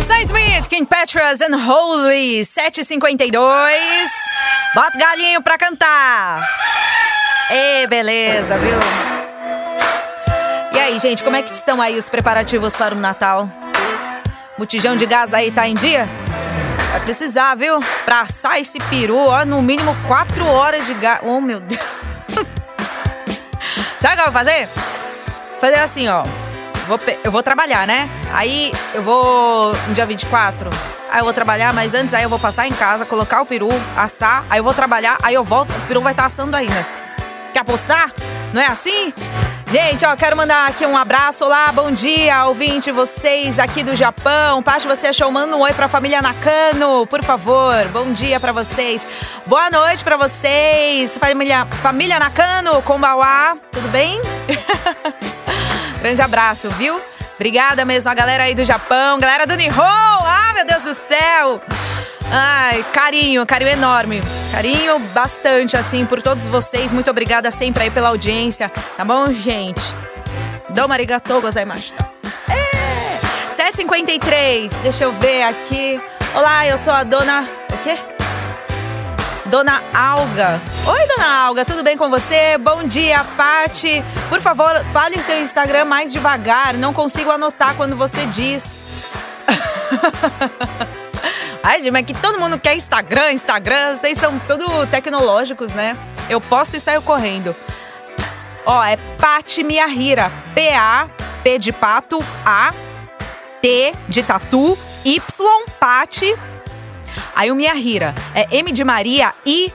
Sam 0.06 0.20
Smith, 0.22 0.68
King 0.68 0.86
Petras 0.86 1.40
and 1.42 1.56
Holy, 1.56 2.42
7h52. 2.42 3.38
Bota 4.74 4.98
galinho 4.98 5.42
pra 5.42 5.58
cantar. 5.58 6.46
Ê, 7.52 7.88
beleza, 7.88 8.58
viu? 8.58 8.80
Aí, 10.86 11.00
gente, 11.00 11.24
como 11.24 11.36
é 11.36 11.42
que 11.42 11.52
estão 11.52 11.82
aí 11.82 11.98
os 11.98 12.12
preparativos 12.12 12.76
para 12.76 12.94
o 12.94 13.00
Natal? 13.00 13.50
Botijão 14.56 14.96
de 14.96 15.08
gás 15.08 15.34
aí 15.34 15.52
tá 15.52 15.68
em 15.68 15.74
dia? 15.74 16.08
Vai 16.92 17.00
precisar, 17.00 17.56
viu? 17.56 17.80
Pra 18.06 18.22
assar 18.22 18.60
esse 18.60 18.78
peru, 18.78 19.18
ó, 19.18 19.44
no 19.44 19.64
mínimo 19.64 19.98
4 20.06 20.46
horas 20.46 20.86
de 20.86 20.94
gás. 20.94 21.22
Oh, 21.24 21.42
meu 21.42 21.60
Deus. 21.60 21.82
Sabe 24.00 24.14
o 24.14 24.16
que 24.16 24.22
eu 24.22 24.26
vou 24.26 24.34
fazer? 24.34 24.70
Fazer 25.60 25.80
assim, 25.80 26.08
ó. 26.08 26.24
Vou 26.86 27.00
eu 27.24 27.32
vou 27.32 27.42
trabalhar, 27.42 27.88
né? 27.88 28.08
Aí 28.32 28.72
eu 28.94 29.02
vou 29.02 29.74
no 29.88 29.94
dia 29.96 30.06
24. 30.06 30.70
Aí 31.10 31.20
eu 31.20 31.24
vou 31.24 31.34
trabalhar, 31.34 31.74
mas 31.74 31.96
antes 31.96 32.14
aí 32.14 32.22
eu 32.22 32.30
vou 32.30 32.38
passar 32.38 32.68
em 32.68 32.74
casa, 32.74 33.08
colocar 33.08 33.42
o 33.42 33.46
peru, 33.48 33.70
assar. 33.98 34.46
Aí 34.52 34.60
eu 34.60 34.64
vou 34.64 34.74
trabalhar, 34.76 35.18
aí 35.24 35.34
eu 35.34 35.44
volto, 35.44 35.72
o 35.72 35.88
peru 35.88 36.02
vai 36.02 36.14
estar 36.14 36.28
assando 36.28 36.56
ainda. 36.56 36.86
Quer 37.52 37.62
apostar? 37.62 38.14
Não 38.54 38.62
é 38.62 38.68
assim? 38.68 39.12
Gente, 39.76 40.06
ó, 40.06 40.16
quero 40.16 40.38
mandar 40.38 40.70
aqui 40.70 40.86
um 40.86 40.96
abraço. 40.96 41.44
Olá, 41.44 41.70
bom 41.70 41.92
dia, 41.92 42.46
ouvinte, 42.46 42.94
vocês 42.94 43.60
aqui 43.60 43.84
do 43.84 43.94
Japão. 43.94 44.64
Paty, 44.64 44.88
você 44.88 45.08
achou? 45.08 45.30
Manda 45.30 45.54
um 45.54 45.60
oi 45.60 45.74
pra 45.74 45.90
família 45.90 46.22
Nakano, 46.22 47.06
por 47.08 47.22
favor. 47.22 47.86
Bom 47.90 48.14
dia 48.14 48.40
pra 48.40 48.54
vocês. 48.54 49.06
Boa 49.46 49.70
noite 49.70 50.02
pra 50.02 50.16
vocês. 50.16 51.18
Família, 51.18 51.66
família 51.66 52.18
Nakano, 52.18 52.82
Kombawa, 52.84 53.58
tudo 53.70 53.90
bem? 53.90 54.22
Grande 56.00 56.22
abraço, 56.22 56.70
viu? 56.70 57.02
Obrigada 57.36 57.84
mesmo 57.84 58.10
a 58.10 58.14
galera 58.14 58.46
aí 58.46 58.56
do 58.56 58.64
Japão, 58.64 59.20
galera 59.20 59.46
do 59.46 59.58
Nihon. 59.58 59.82
Ah, 59.82 60.54
meu 60.56 60.66
Deus 60.66 60.84
do 60.84 60.94
céu. 60.96 61.62
Ai, 62.32 62.84
carinho, 62.92 63.46
carinho 63.46 63.72
enorme. 63.72 64.22
Carinho 64.52 65.00
bastante, 65.14 65.78
assim, 65.78 66.06
por 66.06 66.22
todos 66.22 66.48
vocês. 66.48 66.92
Muito 66.92 67.10
obrigada 67.10 67.52
sempre 67.52 67.84
aí 67.84 67.90
pela 67.90 68.10
audiência, 68.10 68.70
tá 68.98 69.06
bom, 69.06 69.32
gente? 69.32 69.82
Domo 70.70 70.94
arigatou 70.94 71.42
gozaimashita. 71.42 72.08
É! 72.50 73.20
7h53, 73.56 74.72
deixa 74.82 75.04
eu 75.04 75.12
ver 75.14 75.44
aqui. 75.44 76.02
Olá, 76.34 76.68
eu 76.68 76.78
sou 76.78 76.92
a 76.92 77.04
dona... 77.04 77.48
O 77.72 77.78
quê? 77.84 77.98
Dona 79.46 79.82
Alga. 79.94 80.60
Oi, 80.88 81.08
Dona 81.08 81.28
Alga, 81.28 81.64
tudo 81.64 81.84
bem 81.84 81.96
com 81.96 82.10
você? 82.10 82.58
Bom 82.58 82.84
dia, 82.84 83.24
Pati. 83.38 84.04
Por 84.28 84.42
favor, 84.42 84.84
fale 84.92 85.22
seu 85.22 85.40
Instagram 85.40 85.86
mais 85.86 86.12
devagar. 86.12 86.74
Não 86.74 86.92
consigo 86.92 87.30
anotar 87.30 87.76
quando 87.76 87.96
você 87.96 88.26
diz. 88.26 88.80
Ai, 91.68 91.80
gente, 91.80 91.90
mas 91.90 92.06
que 92.06 92.14
todo 92.14 92.40
mundo 92.40 92.60
quer 92.60 92.76
Instagram, 92.76 93.32
Instagram. 93.32 93.98
Vocês 93.98 94.20
são 94.20 94.38
tudo 94.38 94.86
tecnológicos, 94.86 95.74
né? 95.74 95.98
Eu 96.30 96.40
posso 96.40 96.78
e 96.78 96.80
saio 96.80 97.02
correndo. 97.02 97.56
Ó, 98.64 98.84
é 98.84 98.96
Pati 99.20 99.64
Miyahira. 99.64 100.32
P-A, 100.54 101.10
P 101.44 101.58
de 101.58 101.74
pato, 101.74 102.20
A, 102.46 102.72
T 103.64 103.96
de 104.08 104.22
tatu, 104.22 104.78
Y, 105.04 105.20
Pati. 105.80 106.38
Aí 107.36 107.52
o 107.52 107.56
Miyahira 107.56 108.14
é 108.36 108.46
M 108.58 108.72
de 108.72 108.84
Maria, 108.84 109.34
I, 109.44 109.74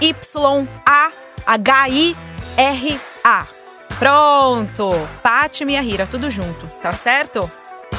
Y, 0.00 0.68
A, 0.86 1.10
H, 1.44 1.88
I, 1.88 2.16
R, 2.56 3.00
A. 3.24 3.44
Pronto! 3.98 4.92
Pati 5.20 5.64
Miyahira, 5.64 6.06
tudo 6.06 6.30
junto, 6.30 6.68
tá 6.80 6.92
certo? 6.92 7.50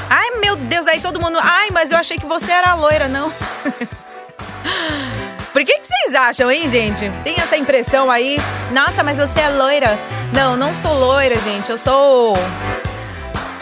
Ai, 0.08 0.30
meu 0.40 0.56
Deus, 0.56 0.86
aí 0.86 1.00
todo 1.00 1.20
mundo. 1.20 1.38
Ai, 1.42 1.70
mas 1.70 1.90
eu 1.90 1.98
achei 1.98 2.16
que 2.18 2.26
você 2.26 2.52
era 2.52 2.74
loira, 2.74 3.08
não. 3.08 3.32
Por 5.52 5.64
que, 5.64 5.78
que 5.78 5.86
vocês 5.86 6.14
acham, 6.14 6.50
hein, 6.50 6.68
gente? 6.68 7.10
Tem 7.24 7.34
essa 7.38 7.56
impressão 7.56 8.10
aí? 8.10 8.36
Nossa, 8.70 9.02
mas 9.02 9.16
você 9.16 9.40
é 9.40 9.48
loira. 9.48 9.98
Não, 10.32 10.54
não 10.56 10.74
sou 10.74 10.92
loira, 10.92 11.34
gente. 11.40 11.70
Eu 11.70 11.78
sou. 11.78 12.34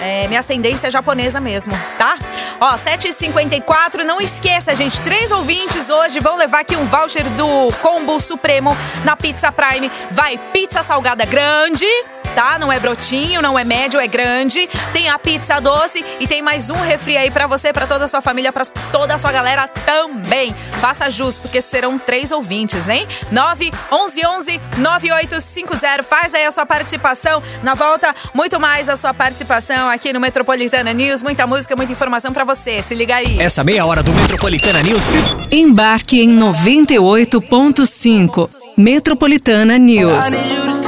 É, 0.00 0.26
minha 0.26 0.40
ascendência 0.40 0.88
é 0.88 0.90
japonesa 0.90 1.40
mesmo, 1.40 1.72
tá? 1.96 2.18
Ó, 2.60 2.74
7h54, 2.74 4.02
não 4.02 4.20
esqueça, 4.20 4.74
gente, 4.74 5.00
três 5.00 5.30
ouvintes 5.30 5.88
hoje 5.88 6.20
vão 6.20 6.36
levar 6.36 6.60
aqui 6.60 6.76
um 6.76 6.84
voucher 6.84 7.24
do 7.30 7.72
Combo 7.80 8.20
Supremo 8.20 8.76
na 9.04 9.16
Pizza 9.16 9.50
Prime. 9.52 9.90
Vai 10.10 10.36
pizza 10.52 10.82
salgada 10.82 11.24
grande, 11.24 11.86
tá? 12.34 12.58
Não 12.58 12.72
é 12.72 12.78
brotinho, 12.78 13.40
não 13.40 13.58
é 13.58 13.64
médio, 13.64 13.98
é 14.00 14.06
grande. 14.06 14.68
Tem 14.92 15.08
a 15.08 15.18
pizza 15.18 15.58
doce 15.60 16.04
e 16.20 16.26
tem 16.26 16.42
mais 16.42 16.68
um 16.70 16.74
refri 16.74 17.16
aí 17.16 17.30
para 17.30 17.46
você, 17.46 17.72
para 17.72 17.86
toda 17.86 18.04
a 18.04 18.08
sua 18.08 18.20
família, 18.20 18.52
para 18.52 18.66
toda 18.92 19.14
a 19.14 19.18
sua 19.18 19.32
galera 19.32 19.66
também. 19.68 20.54
Faça 20.80 21.08
jus, 21.08 21.38
porque 21.38 21.62
serão 21.62 21.98
três 21.98 22.32
ouvintes, 22.32 22.88
hein? 22.88 23.06
9 23.30 23.70
11 23.90 24.26
11 24.26 24.60
9850. 24.78 26.02
Faz 26.02 26.34
aí 26.34 26.44
a 26.44 26.50
sua 26.50 26.66
participação. 26.66 27.42
Na 27.62 27.74
volta, 27.74 28.14
muito 28.34 28.58
mais 28.60 28.88
a 28.88 28.96
sua 28.96 29.14
participação 29.14 29.88
aqui 29.88 30.12
no 30.12 30.18
Metropolitana 30.20 30.92
News. 30.92 31.22
Muita 31.22 31.46
música, 31.46 31.76
muita 31.76 31.92
informação 31.92 32.32
para 32.32 32.44
você. 32.44 32.82
Se 32.82 32.94
liga 32.94 33.14
aí. 33.16 33.40
Essa 33.40 33.62
meia 33.62 33.86
hora 33.86 34.02
do 34.02 34.12
Metropolitana 34.12 34.82
News. 34.82 35.02
Embarque 35.50 36.20
em 36.20 36.38
98.5. 36.38 38.50
Metropolitana 38.76 39.78
News. 39.78 40.83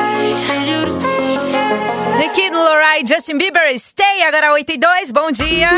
The 2.26 2.32
Kid 2.32 2.56
Laroi, 2.56 3.04
Justin 3.06 3.38
Bieber, 3.38 3.78
Stay, 3.78 4.24
agora 4.26 4.52
8 4.52 4.72
e 4.72 4.78
2, 4.78 5.10
bom 5.12 5.30
dia. 5.30 5.70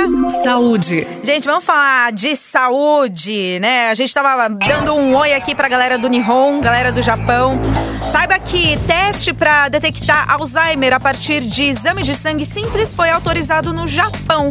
Saúde. 0.42 1.06
Gente, 1.22 1.44
vamos 1.44 1.62
falar 1.62 2.10
de 2.10 2.34
saúde, 2.34 3.58
né? 3.60 3.90
A 3.90 3.94
gente 3.94 4.14
tava 4.14 4.48
dando 4.48 4.94
um 4.94 5.14
oi 5.14 5.34
aqui 5.34 5.54
pra 5.54 5.68
galera 5.68 5.98
do 5.98 6.08
Nihon, 6.08 6.62
galera 6.62 6.90
do 6.90 7.02
Japão. 7.02 7.60
Saiba 8.10 8.38
que 8.38 8.78
teste 8.86 9.34
para 9.34 9.68
detectar 9.68 10.30
Alzheimer 10.32 10.94
a 10.94 11.00
partir 11.00 11.42
de 11.42 11.64
exame 11.64 12.02
de 12.02 12.14
sangue 12.14 12.46
simples 12.46 12.94
foi 12.94 13.10
autorizado 13.10 13.74
no 13.74 13.86
Japão. 13.86 14.48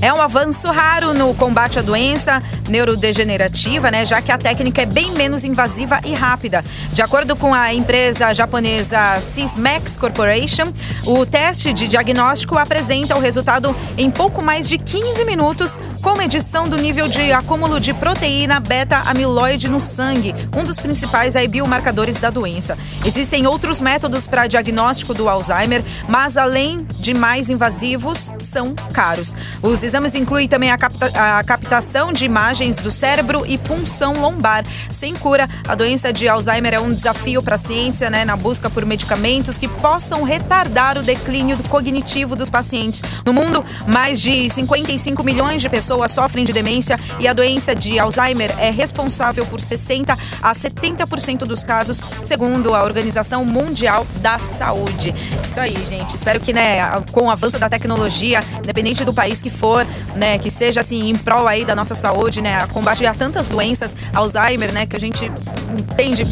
É 0.00 0.12
um 0.12 0.22
avanço 0.22 0.68
raro 0.68 1.12
no 1.12 1.34
combate 1.34 1.80
à 1.80 1.82
doença 1.82 2.40
neurodegenerativa, 2.68 3.90
né? 3.90 4.04
Já 4.04 4.22
que 4.22 4.30
a 4.30 4.38
técnica 4.38 4.82
é 4.82 4.86
bem 4.86 5.10
menos 5.12 5.44
invasiva 5.44 6.00
e 6.04 6.14
rápida. 6.14 6.64
De 6.92 7.02
acordo 7.02 7.34
com 7.34 7.52
a 7.52 7.74
empresa 7.74 8.32
japonesa 8.32 9.20
Sysmex 9.20 9.96
Corporation, 9.96 10.72
o 11.04 11.26
teste 11.26 11.39
de 11.40 11.88
diagnóstico 11.88 12.58
apresenta 12.58 13.16
o 13.16 13.20
resultado 13.20 13.74
em 13.96 14.10
pouco 14.10 14.40
mais 14.40 14.68
de 14.68 14.76
15 14.76 15.24
minutos, 15.24 15.78
com 16.00 16.14
medição 16.14 16.68
do 16.68 16.76
nível 16.76 17.08
de 17.08 17.32
acúmulo 17.32 17.80
de 17.80 17.92
proteína 17.94 18.60
beta-amiloide 18.60 19.66
no 19.66 19.80
sangue, 19.80 20.34
um 20.56 20.62
dos 20.62 20.76
principais 20.76 21.34
aí, 21.34 21.48
biomarcadores 21.48 22.20
da 22.20 22.30
doença. 22.30 22.78
Existem 23.04 23.46
outros 23.46 23.80
métodos 23.80 24.28
para 24.28 24.46
diagnóstico 24.46 25.12
do 25.12 25.28
Alzheimer, 25.28 25.82
mas 26.08 26.36
além 26.36 26.86
de 26.98 27.14
mais 27.14 27.50
invasivos, 27.50 28.30
são 28.38 28.74
caros. 28.92 29.34
Os 29.62 29.82
exames 29.82 30.14
incluem 30.14 30.46
também 30.46 30.70
a, 30.70 30.76
capta 30.76 31.06
a 31.14 31.42
captação 31.42 32.12
de 32.12 32.26
imagens 32.26 32.76
do 32.76 32.90
cérebro 32.90 33.44
e 33.46 33.58
punção 33.58 34.12
lombar. 34.12 34.62
Sem 34.90 35.14
cura, 35.14 35.48
a 35.66 35.74
doença 35.74 36.12
de 36.12 36.28
Alzheimer 36.28 36.74
é 36.74 36.80
um 36.80 36.92
desafio 36.92 37.42
para 37.42 37.54
a 37.56 37.58
ciência, 37.58 38.08
né, 38.10 38.24
na 38.24 38.36
busca 38.36 38.70
por 38.70 38.84
medicamentos 38.84 39.58
que 39.58 39.66
possam 39.66 40.22
retardar 40.22 40.96
o 40.96 41.02
declínio 41.02 41.29
cognitivo 41.68 42.34
dos 42.34 42.50
pacientes. 42.50 43.02
No 43.24 43.32
mundo, 43.32 43.64
mais 43.86 44.20
de 44.20 44.48
55 44.48 45.22
milhões 45.22 45.62
de 45.62 45.68
pessoas 45.68 46.10
sofrem 46.10 46.44
de 46.44 46.52
demência 46.52 46.98
e 47.18 47.28
a 47.28 47.32
doença 47.32 47.74
de 47.74 47.98
Alzheimer 47.98 48.54
é 48.58 48.70
responsável 48.70 49.46
por 49.46 49.60
60 49.60 50.16
a 50.42 50.52
70% 50.52 51.38
dos 51.38 51.62
casos, 51.62 52.00
segundo 52.24 52.74
a 52.74 52.82
Organização 52.82 53.44
Mundial 53.44 54.06
da 54.16 54.38
Saúde. 54.38 55.14
Isso 55.44 55.60
aí, 55.60 55.76
gente. 55.86 56.16
Espero 56.16 56.40
que, 56.40 56.52
né, 56.52 56.80
com 57.12 57.26
o 57.26 57.30
avanço 57.30 57.58
da 57.58 57.68
tecnologia, 57.68 58.42
independente 58.58 59.04
do 59.04 59.12
país 59.12 59.40
que 59.40 59.50
for, 59.50 59.86
né, 60.16 60.38
que 60.38 60.50
seja 60.50 60.80
assim 60.80 61.08
em 61.08 61.16
prol 61.16 61.46
aí 61.46 61.64
da 61.64 61.74
nossa 61.74 61.94
saúde, 61.94 62.40
né, 62.40 62.56
a 62.56 62.66
combate 62.66 63.04
a 63.06 63.14
tantas 63.14 63.48
doenças, 63.48 63.96
Alzheimer, 64.14 64.72
né, 64.72 64.86
que 64.86 64.96
a 64.96 65.00
gente 65.00 65.30
entende 65.78 66.24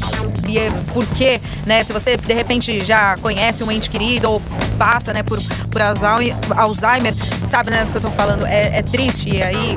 por 0.93 1.07
quê, 1.09 1.41
né? 1.67 1.83
Se 1.83 1.93
você 1.93 2.17
de 2.17 2.33
repente 2.33 2.85
já 2.85 3.17
conhece 3.19 3.63
um 3.63 3.71
ente 3.71 3.91
querido 3.91 4.31
ou 4.31 4.43
passa, 4.89 5.13
né, 5.13 5.23
por, 5.23 5.39
por 5.71 5.83
Alzheimer, 5.83 7.15
sabe, 7.47 7.71
né, 7.71 7.85
do 7.85 7.91
que 7.91 7.99
eu 7.99 8.01
tô 8.01 8.09
falando, 8.09 8.47
é, 8.47 8.79
é 8.79 8.83
triste 8.83 9.29
e 9.29 9.43
aí 9.43 9.77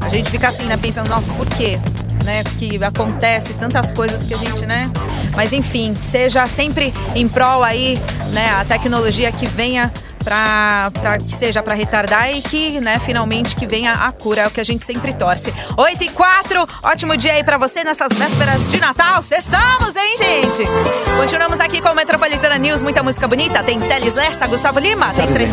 a 0.00 0.08
gente 0.08 0.28
fica 0.28 0.48
assim, 0.48 0.64
né, 0.64 0.76
pensando, 0.76 1.08
nossa, 1.08 1.28
por 1.34 1.46
quê? 1.46 1.78
Né, 2.24 2.42
que 2.58 2.82
acontece 2.82 3.54
tantas 3.54 3.92
coisas 3.92 4.24
que 4.24 4.34
a 4.34 4.36
gente, 4.36 4.66
né? 4.66 4.90
Mas 5.34 5.52
enfim, 5.52 5.94
seja 5.94 6.46
sempre 6.46 6.92
em 7.14 7.26
prol 7.28 7.62
aí, 7.62 7.96
né, 8.32 8.50
a 8.50 8.64
tecnologia 8.64 9.30
que 9.30 9.46
venha 9.46 9.92
para 10.28 11.18
que 11.18 11.32
seja 11.32 11.62
para 11.62 11.74
retardar 11.74 12.30
e 12.30 12.42
que, 12.42 12.80
né, 12.80 12.98
finalmente 12.98 13.56
que 13.56 13.66
venha 13.66 13.92
a 13.92 14.12
cura, 14.12 14.42
é 14.42 14.46
o 14.46 14.50
que 14.50 14.60
a 14.60 14.64
gente 14.64 14.84
sempre 14.84 15.14
torce. 15.14 15.52
8 15.76 16.04
e 16.04 16.08
4, 16.10 16.68
ótimo 16.82 17.16
dia 17.16 17.32
aí 17.32 17.42
para 17.42 17.56
você 17.56 17.82
nessas 17.82 18.12
vésperas 18.12 18.70
de 18.70 18.78
Natal. 18.78 19.20
Estamos, 19.20 19.96
hein, 19.96 20.16
gente? 20.18 20.62
Continuamos 21.16 21.60
aqui 21.60 21.80
com 21.80 21.88
o 21.88 21.94
Metropolitana 21.94 22.58
News, 22.58 22.82
muita 22.82 23.02
música 23.02 23.26
bonita. 23.26 23.62
Tem 23.62 23.80
Teles 23.80 24.14
Lessa, 24.14 24.46
Gustavo 24.46 24.78
Lima, 24.78 25.12
tem 25.12 25.26
três. 25.28 25.50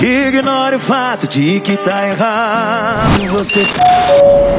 Ignore 0.00 0.76
o 0.76 0.80
fato 0.80 1.26
de 1.26 1.60
que 1.60 1.76
tá 1.76 2.08
errado. 2.08 3.20
Você. 3.30 3.66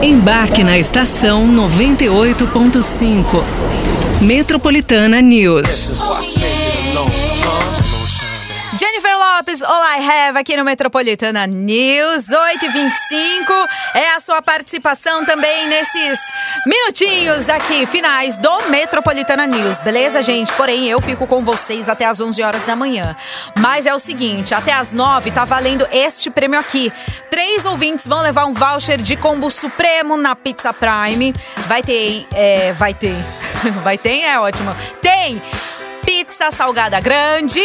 Embarque 0.04 0.64
na 0.64 0.78
estação 0.78 1.48
98.5. 1.48 3.44
Metropolitana 4.22 5.22
News. 5.22 6.02
Jennifer 8.78 9.18
Lopes, 9.18 9.62
I 9.64 9.98
Have 10.00 10.38
aqui 10.38 10.56
no 10.56 10.64
Metropolitana 10.64 11.48
News, 11.48 12.28
8h25. 12.28 13.68
É 13.96 14.12
a 14.12 14.20
sua 14.20 14.44
participação 14.44 15.26
também 15.26 15.68
nesses 15.68 16.20
minutinhos 16.68 17.50
aqui, 17.50 17.88
finais 17.88 18.38
do 18.38 18.70
Metropolitana 18.70 19.48
News, 19.48 19.82
beleza, 19.82 20.22
gente? 20.22 20.54
Porém, 20.54 20.88
eu 20.88 21.02
fico 21.02 21.26
com 21.26 21.44
vocês 21.44 21.90
até 21.90 22.06
as 22.06 22.22
11 22.22 22.44
horas 22.44 22.64
da 22.64 22.76
manhã. 22.76 23.16
Mas 23.58 23.88
é 23.88 23.94
o 23.94 23.98
seguinte, 23.98 24.54
até 24.54 24.72
as 24.72 24.94
9 24.94 25.32
tá 25.32 25.46
valendo 25.46 25.88
este 25.92 26.30
prêmio 26.30 26.60
aqui. 26.60 26.94
Três 27.32 27.66
ouvintes 27.66 28.06
vão 28.06 28.22
levar 28.22 28.46
um 28.46 28.54
voucher 28.54 29.02
de 29.02 29.16
combo 29.16 29.50
supremo 29.50 30.16
na 30.16 30.36
Pizza 30.36 30.72
Prime. 30.72 31.34
Vai 31.66 31.82
ter, 31.82 32.28
é, 32.32 32.72
vai 32.74 32.94
ter, 32.94 33.16
vai 33.84 33.98
ter, 33.98 34.22
é 34.22 34.40
ótimo. 34.40 34.76
Tem 35.02 35.42
pizza 36.06 36.52
salgada 36.52 37.00
grande 37.00 37.62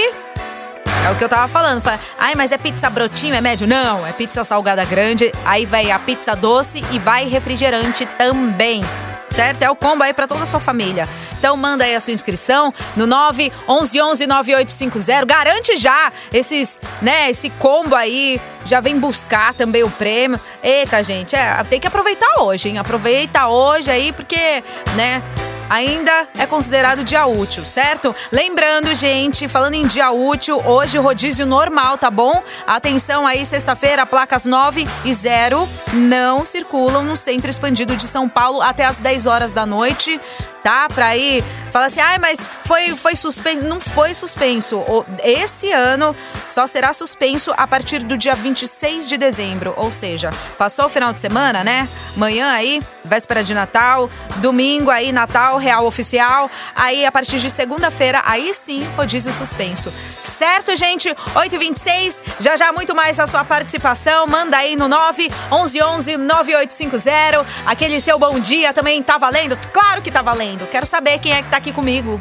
é 1.05 1.11
o 1.11 1.17
que 1.17 1.23
eu 1.23 1.29
tava 1.29 1.47
falando. 1.47 1.83
Fala, 1.83 2.01
Ai, 2.19 2.35
mas 2.35 2.51
é 2.51 2.59
pizza 2.59 2.89
brotinho, 2.89 3.35
é 3.35 3.41
médio? 3.41 3.67
Não, 3.67 4.07
é 4.07 4.13
pizza 4.13 4.43
salgada 4.43 4.85
grande. 4.85 5.31
Aí 5.45 5.67
vai 5.67 5.91
a 5.91 5.99
pizza 5.99 6.35
doce 6.35 6.83
e 6.91 6.99
vai 6.99 7.29
refrigerante 7.29 8.07
também 8.07 8.83
certo? 9.31 9.63
É 9.63 9.71
o 9.71 9.75
combo 9.75 10.05
aí 10.05 10.15
para 10.15 10.29
toda 10.29 10.45
a 10.45 10.47
sua 10.47 10.61
família. 10.61 11.09
Então 11.37 11.57
manda 11.57 11.83
aí 11.83 11.97
a 11.97 11.99
sua 11.99 12.13
inscrição 12.13 12.73
no 12.95 13.05
911 13.05 14.29
9850. 14.29 15.27
Garante 15.27 15.77
já 15.77 16.13
esses, 16.33 16.79
né, 17.03 17.31
esse 17.31 17.51
combo 17.51 17.97
aí. 17.97 18.41
Já 18.65 18.81
vem 18.81 18.99
buscar 18.99 19.53
também 19.53 19.83
o 19.83 19.91
prêmio. 19.91 20.41
Eita, 20.63 21.03
gente, 21.03 21.35
é, 21.35 21.63
tem 21.65 21.81
que 21.81 21.87
aproveitar 21.87 22.41
hoje, 22.41 22.69
hein? 22.69 22.79
Aproveita 22.79 23.49
hoje 23.49 23.91
aí 23.91 24.13
porque, 24.13 24.63
né, 24.95 25.21
ainda 25.69 26.29
é 26.39 26.47
considerado 26.47 27.05
dia 27.05 27.27
útil, 27.27 27.65
certo? 27.65 28.15
Lembrando, 28.31 28.95
gente, 28.95 29.49
falando 29.49 29.75
em 29.75 29.87
dia 29.87 30.11
útil, 30.11 30.61
hoje 30.65 30.99
rodízio 30.99 31.47
normal, 31.47 31.99
tá 31.99 32.11
bom? 32.11 32.43
Atenção 32.67 33.27
aí, 33.27 33.45
sexta-feira, 33.45 34.07
placas 34.07 34.47
9 34.47 34.87
e 35.05 35.15
0 35.15 35.69
não 35.93 36.45
circulam 36.45 37.03
no 37.03 37.17
centro 37.17 37.51
expandido 37.51 37.97
de 37.97 38.07
São 38.07 38.29
Paulo 38.29 38.61
até 38.61 38.85
as 38.85 38.99
10 38.99 39.27
horas 39.27 39.53
da 39.53 39.65
noite 39.67 40.21
tá? 40.65 40.89
Pra 40.89 41.15
ir 41.15 41.45
falar 41.71 41.87
assim, 41.87 42.01
ai, 42.01 42.19
mas 42.19 42.49
foi, 42.65 42.97
foi 42.97 43.15
suspenso. 43.15 43.65
Não 43.65 43.79
foi 43.79 44.15
suspenso. 44.15 44.83
Esse 45.23 45.71
ano 45.71 46.17
só 46.47 46.67
será 46.67 46.93
suspenso 46.93 47.53
a 47.57 47.67
partir 47.67 48.03
do 48.03 48.17
dia 48.17 48.35
26 48.35 49.09
de 49.09 49.19
dezembro. 49.19 49.75
Ou 49.77 49.91
seja, 49.91 50.31
passou 50.57 50.87
o 50.87 50.89
final 50.89 51.13
de 51.13 51.21
semana, 51.21 51.63
né? 51.63 51.87
Manhã 52.17 52.51
aí, 52.51 52.81
véspera 53.05 53.45
de 53.45 53.53
Natal, 53.53 54.09
domingo 54.37 54.91
aí, 54.91 55.13
Natal, 55.13 55.59
real 55.59 55.85
oficial. 55.85 56.51
Aí, 56.75 57.05
a 57.05 57.13
partir 57.13 57.39
de 57.39 57.51
segunda-feira, 57.51 58.23
aí 58.25 58.55
sim, 58.55 58.85
rodízio 58.97 59.33
suspenso. 59.33 59.93
Certo, 60.23 60.75
gente? 60.75 61.11
8h26, 61.35 62.23
já 62.41 62.57
já 62.57 62.73
muito 62.73 62.95
mais 62.95 63.21
a 63.21 63.27
sua 63.27 63.45
participação. 63.45 64.27
Manda 64.27 64.57
aí 64.57 64.77
no 64.77 64.89
9 64.89 65.31
11 65.51 65.83
11 65.83 66.17
9850. 66.17 67.47
Aquele 67.67 68.01
seu 68.01 68.19
bom 68.19 68.39
dia 68.39 68.73
também 68.73 69.03
tá 69.03 69.19
valendo? 69.19 69.59
Claro 69.73 70.01
que 70.01 70.11
tá 70.11 70.23
valendo. 70.23 70.54
Quero 70.71 70.87
saber 70.87 71.19
quem 71.19 71.33
é 71.33 71.43
que 71.43 71.51
tá 71.51 71.57
aqui 71.57 71.73
comigo, 71.73 72.21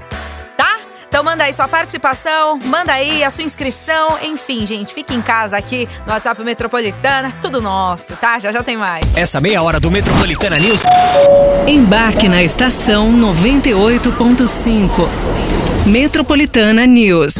tá? 0.58 0.80
Então 1.08 1.24
manda 1.24 1.43
aí 1.43 1.54
sua 1.54 1.67
participação, 1.67 2.58
manda 2.58 2.91
aí 2.91 3.24
a 3.24 3.30
sua 3.30 3.43
inscrição, 3.43 4.17
enfim, 4.24 4.65
gente, 4.65 4.93
fique 4.93 5.13
em 5.13 5.22
casa 5.22 5.56
aqui 5.56 5.88
no 6.08 6.12
WhatsApp 6.12 6.43
Metropolitana, 6.43 7.32
tudo 7.39 7.62
nosso, 7.62 8.15
tá? 8.15 8.39
Já 8.39 8.52
já 8.52 8.63
tem 8.63 8.76
mais. 8.78 9.06
Essa 9.15 9.39
meia 9.39 9.62
hora 9.62 9.80
do 9.80 9.91
Metropolitana 9.91 10.58
News. 10.58 10.82
Embarque 11.67 12.28
na 12.28 12.41
estação 12.41 13.12
98.5. 13.13 15.08
Metropolitana 15.86 16.86
News. 16.88 17.36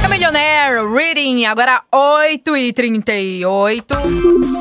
Camilionaire 0.00 0.86
Reading, 0.86 1.46
agora 1.46 1.82
8 1.90 2.56
e 2.56 2.72
38 2.72 3.94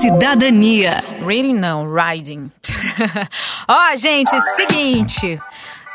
Cidadania. 0.01 1.03
Reading 1.25 1.55
não, 1.55 1.83
Riding. 1.83 2.49
Ó, 3.67 3.73
oh, 3.73 3.97
gente, 3.97 4.31
seguinte. 4.55 5.39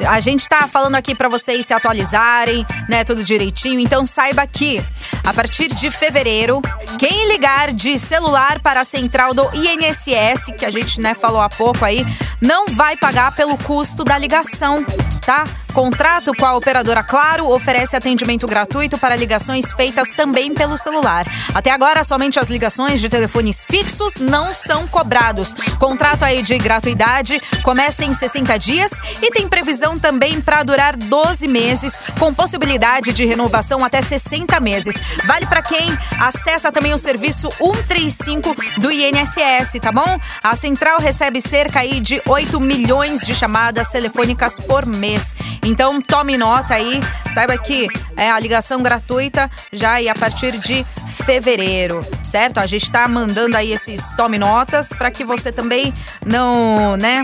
A 0.07 0.20
gente 0.20 0.48
tá 0.48 0.68
falando 0.68 0.94
aqui 0.94 1.12
para 1.12 1.29
vocês 1.29 1.66
se 1.66 1.74
atualizarem, 1.74 2.64
né, 2.88 3.03
tudo 3.03 3.24
direitinho. 3.24 3.81
Então 3.81 4.07
saiba 4.07 4.46
que 4.46 4.81
a 5.24 5.35
partir 5.35 5.68
de 5.74 5.90
fevereiro, 5.90 6.62
quem 6.98 7.29
ligar 7.29 7.72
de 7.72 7.98
celular 7.98 8.61
para 8.61 8.83
a 8.83 8.85
central 8.85 9.35
do 9.35 9.42
INSS, 9.53 10.53
que 10.57 10.64
a 10.64 10.70
gente, 10.70 11.01
né, 11.01 11.14
falou 11.14 11.40
há 11.40 11.48
pouco 11.48 11.85
aí, 11.85 12.07
não 12.40 12.66
vai 12.68 12.96
pagar 12.96 13.35
pelo 13.35 13.59
custo 13.59 14.05
da 14.05 14.16
ligação, 14.16 14.85
tá? 15.27 15.44
Contrato 15.79 16.35
com 16.35 16.45
a 16.45 16.57
operadora 16.57 17.05
Claro 17.05 17.49
oferece 17.53 17.95
atendimento 17.95 18.49
gratuito 18.49 18.99
para 18.99 19.14
ligações 19.14 19.71
feitas 19.71 20.12
também 20.12 20.53
pelo 20.53 20.77
celular. 20.77 21.25
Até 21.55 21.71
agora, 21.71 22.03
somente 22.03 22.37
as 22.41 22.49
ligações 22.49 23.01
de 23.01 23.09
telefones 23.09 23.64
fixos 23.64 24.17
não 24.17 24.53
são 24.53 24.88
cobrados. 24.88 25.55
Contrato 25.79 26.25
aí 26.25 26.43
de 26.43 26.59
gratuidade 26.59 27.41
começa 27.62 28.05
em 28.05 28.12
60 28.12 28.59
dias 28.59 28.91
e 29.23 29.31
tem 29.31 29.47
previsão 29.47 29.97
também 29.97 30.41
para 30.41 30.64
durar 30.64 30.97
12 30.97 31.47
meses, 31.47 31.97
com 32.19 32.35
possibilidade 32.35 33.12
de 33.12 33.25
renovação 33.25 33.85
até 33.85 34.03
60 34.03 34.59
meses. 34.59 34.97
Vale 35.27 35.47
para 35.47 35.62
quem 35.62 35.97
acessa 36.19 36.73
também 36.73 36.93
o 36.93 36.99
serviço 36.99 37.49
135 37.53 38.81
do 38.81 38.91
INSS, 38.91 39.79
tá 39.81 39.93
bom? 39.93 40.19
A 40.43 40.57
central 40.57 40.99
recebe 40.99 41.41
cerca 41.41 41.79
aí 41.79 42.01
de 42.01 42.21
8 42.27 42.59
milhões 42.59 43.21
de 43.21 43.33
chamadas 43.33 43.91
telefônicas 43.91 44.59
por 44.59 44.85
mês. 44.85 45.37
Então 45.68 46.00
tome 46.00 46.38
nota 46.38 46.74
aí, 46.74 46.98
saiba 47.35 47.59
que 47.59 47.88
é 48.16 48.31
a 48.31 48.40
ligação 48.40 48.83
gratuita 48.83 49.50
já 49.70 49.92
aí 49.92 50.09
a 50.09 50.14
partir 50.14 50.52
de 50.59 50.83
fevereiro, 51.24 52.04
certo? 52.24 52.57
A 52.57 52.64
gente 52.64 52.85
está 52.85 53.07
mandando 53.07 53.54
aí 53.54 53.70
esses 53.70 54.11
tome 54.12 54.38
notas 54.38 54.88
para 54.88 55.11
que 55.11 55.24
você 55.24 55.52
também 55.52 55.92
não, 56.24 56.96
né, 56.96 57.20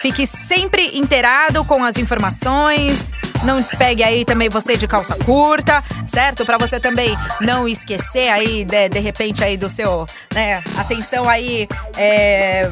fique 0.00 0.26
sempre 0.26 0.98
inteirado 0.98 1.64
com 1.64 1.84
as 1.84 1.96
informações. 1.98 3.12
Não 3.44 3.62
pegue 3.62 4.02
aí 4.02 4.24
também 4.24 4.48
você 4.48 4.76
de 4.76 4.88
calça 4.88 5.16
curta, 5.16 5.82
certo? 6.04 6.44
Para 6.44 6.58
você 6.58 6.80
também 6.80 7.14
não 7.40 7.68
esquecer 7.68 8.28
aí 8.28 8.64
de, 8.64 8.88
de 8.88 8.98
repente 8.98 9.42
aí 9.42 9.56
do 9.56 9.68
seu, 9.68 10.06
né? 10.34 10.62
Atenção 10.76 11.28
aí, 11.28 11.68
é, 11.96 12.70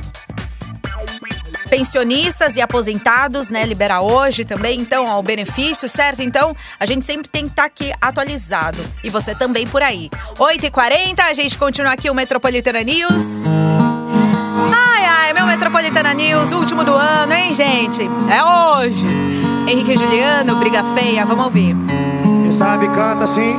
pensionistas 1.71 2.57
e 2.57 2.61
aposentados, 2.61 3.49
né? 3.49 3.65
Libera 3.65 4.01
hoje 4.01 4.45
também, 4.45 4.81
então, 4.81 5.07
o 5.19 5.23
benefício, 5.23 5.89
certo? 5.89 6.21
Então, 6.21 6.55
a 6.79 6.85
gente 6.85 7.07
sempre 7.07 7.29
tem 7.29 7.45
que 7.45 7.51
estar 7.51 7.63
tá 7.63 7.67
aqui 7.69 7.93
atualizado. 8.01 8.79
E 9.05 9.09
você 9.09 9.35
também 9.35 9.67
por 9.67 9.81
aí. 9.81 10.11
8h40, 10.37 11.21
a 11.21 11.33
gente 11.33 11.57
continua 11.57 11.93
aqui 11.93 12.11
o 12.11 12.15
Metropolitana 12.15 12.83
News. 12.83 13.47
Ai, 14.75 15.05
ai, 15.05 15.33
meu 15.33 15.47
Metropolitana 15.47 16.13
News, 16.13 16.51
último 16.51 16.83
do 16.85 16.93
ano, 16.93 17.33
hein, 17.33 17.55
gente? 17.55 18.03
É 18.03 18.45
hoje. 18.45 19.07
Henrique 19.69 19.93
e 19.93 19.97
Juliano, 19.97 20.57
briga 20.57 20.83
feia, 20.95 21.25
vamos 21.25 21.45
ouvir. 21.45 21.77
Quem 22.25 22.51
sabe 22.51 22.89
canta 22.89 23.25
assim. 23.25 23.55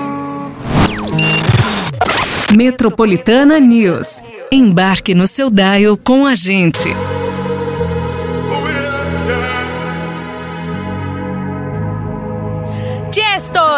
Metropolitana 2.53 3.57
News. 3.59 4.21
Embarque 4.51 5.15
no 5.15 5.25
seu 5.25 5.49
dial 5.49 5.95
com 5.95 6.25
a 6.25 6.35
gente. 6.35 6.89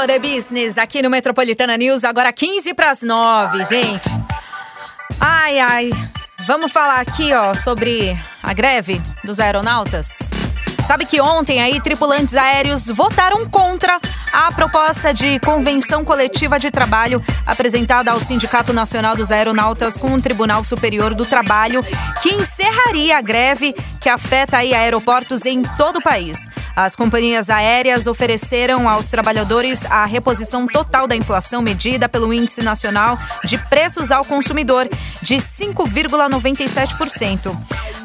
The 0.07 0.19
Business 0.19 0.77
aqui 0.77 1.01
no 1.01 1.09
Metropolitana 1.09 1.77
News, 1.77 2.03
agora 2.03 2.33
15 2.33 2.73
para 2.73 2.89
as 2.89 3.03
9, 3.03 3.63
gente. 3.63 4.09
Ai, 5.19 5.59
ai. 5.59 5.91
Vamos 6.45 6.71
falar 6.71 6.99
aqui, 6.99 7.33
ó, 7.33 7.53
sobre 7.53 8.17
a 8.41 8.53
greve 8.53 9.01
dos 9.23 9.39
aeronautas. 9.39 10.42
Sabe 10.85 11.05
que 11.05 11.21
ontem 11.21 11.61
aí 11.61 11.79
tripulantes 11.79 12.35
aéreos 12.35 12.87
votaram 12.87 13.47
contra 13.47 13.99
a 14.33 14.51
proposta 14.51 15.13
de 15.13 15.39
convenção 15.39 16.03
coletiva 16.03 16.59
de 16.59 16.69
trabalho 16.69 17.23
apresentada 17.45 18.11
ao 18.11 18.19
Sindicato 18.19 18.73
Nacional 18.73 19.15
dos 19.15 19.31
Aeronautas 19.31 19.97
com 19.97 20.13
o 20.13 20.21
Tribunal 20.21 20.63
Superior 20.63 21.13
do 21.13 21.25
Trabalho, 21.25 21.81
que 22.21 22.33
encerraria 22.33 23.17
a 23.17 23.21
greve 23.21 23.73
que 24.01 24.09
afeta 24.09 24.57
aí 24.57 24.73
aeroportos 24.73 25.45
em 25.45 25.61
todo 25.61 25.97
o 25.97 26.03
país. 26.03 26.49
As 26.75 26.95
companhias 26.95 27.51
aéreas 27.51 28.07
ofereceram 28.07 28.89
aos 28.89 29.09
trabalhadores 29.09 29.85
a 29.85 30.03
reposição 30.05 30.65
total 30.67 31.07
da 31.07 31.15
inflação 31.15 31.61
medida 31.61 32.09
pelo 32.09 32.33
Índice 32.33 32.63
Nacional 32.63 33.17
de 33.45 33.57
Preços 33.57 34.11
ao 34.11 34.25
Consumidor 34.25 34.89
de 35.21 35.35
5,97%, 35.35 37.55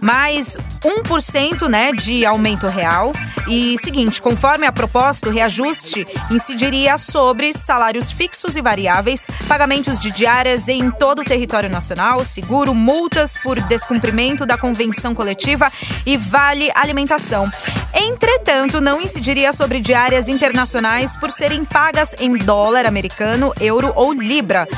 mais 0.03 0.59
1% 0.85 1.69
né, 1.69 1.93
de 1.93 2.27
aumento 2.27 2.68
real. 2.69 3.13
E 3.49 3.79
seguinte, 3.79 4.21
conforme 4.21 4.67
a 4.67 4.73
proposta, 4.73 5.29
o 5.29 5.33
reajuste 5.33 6.07
incidiria 6.31 6.99
sobre 6.99 7.53
salários 7.53 8.11
fixos 8.11 8.57
e 8.57 8.61
variáveis, 8.61 9.27
pagamentos 9.47 9.99
de 9.99 10.11
diárias 10.11 10.69
em 10.69 10.91
todo 10.91 11.21
o 11.21 11.25
território 11.25 11.71
nacional, 11.71 12.25
seguro, 12.25 12.75
multas 12.75 13.37
por 13.43 13.61
descumprimento 13.63 14.45
da 14.45 14.59
convenção 14.59 15.15
coletiva 15.15 15.73
e 16.05 16.17
vale 16.17 16.71
alimentação. 16.75 17.51
Entretanto, 17.95 18.81
não 18.81 19.01
incidiria 19.01 19.53
sobre 19.53 19.81
diárias 19.81 20.29
internacionais 20.29 21.17
por 21.17 21.31
serem 21.31 21.65
pagas 21.65 22.15
em 22.19 22.37
dólar 22.37 22.87
americano, 22.87 23.53
euro 23.61 23.93
ou 23.95 24.13
libra. 24.13 24.69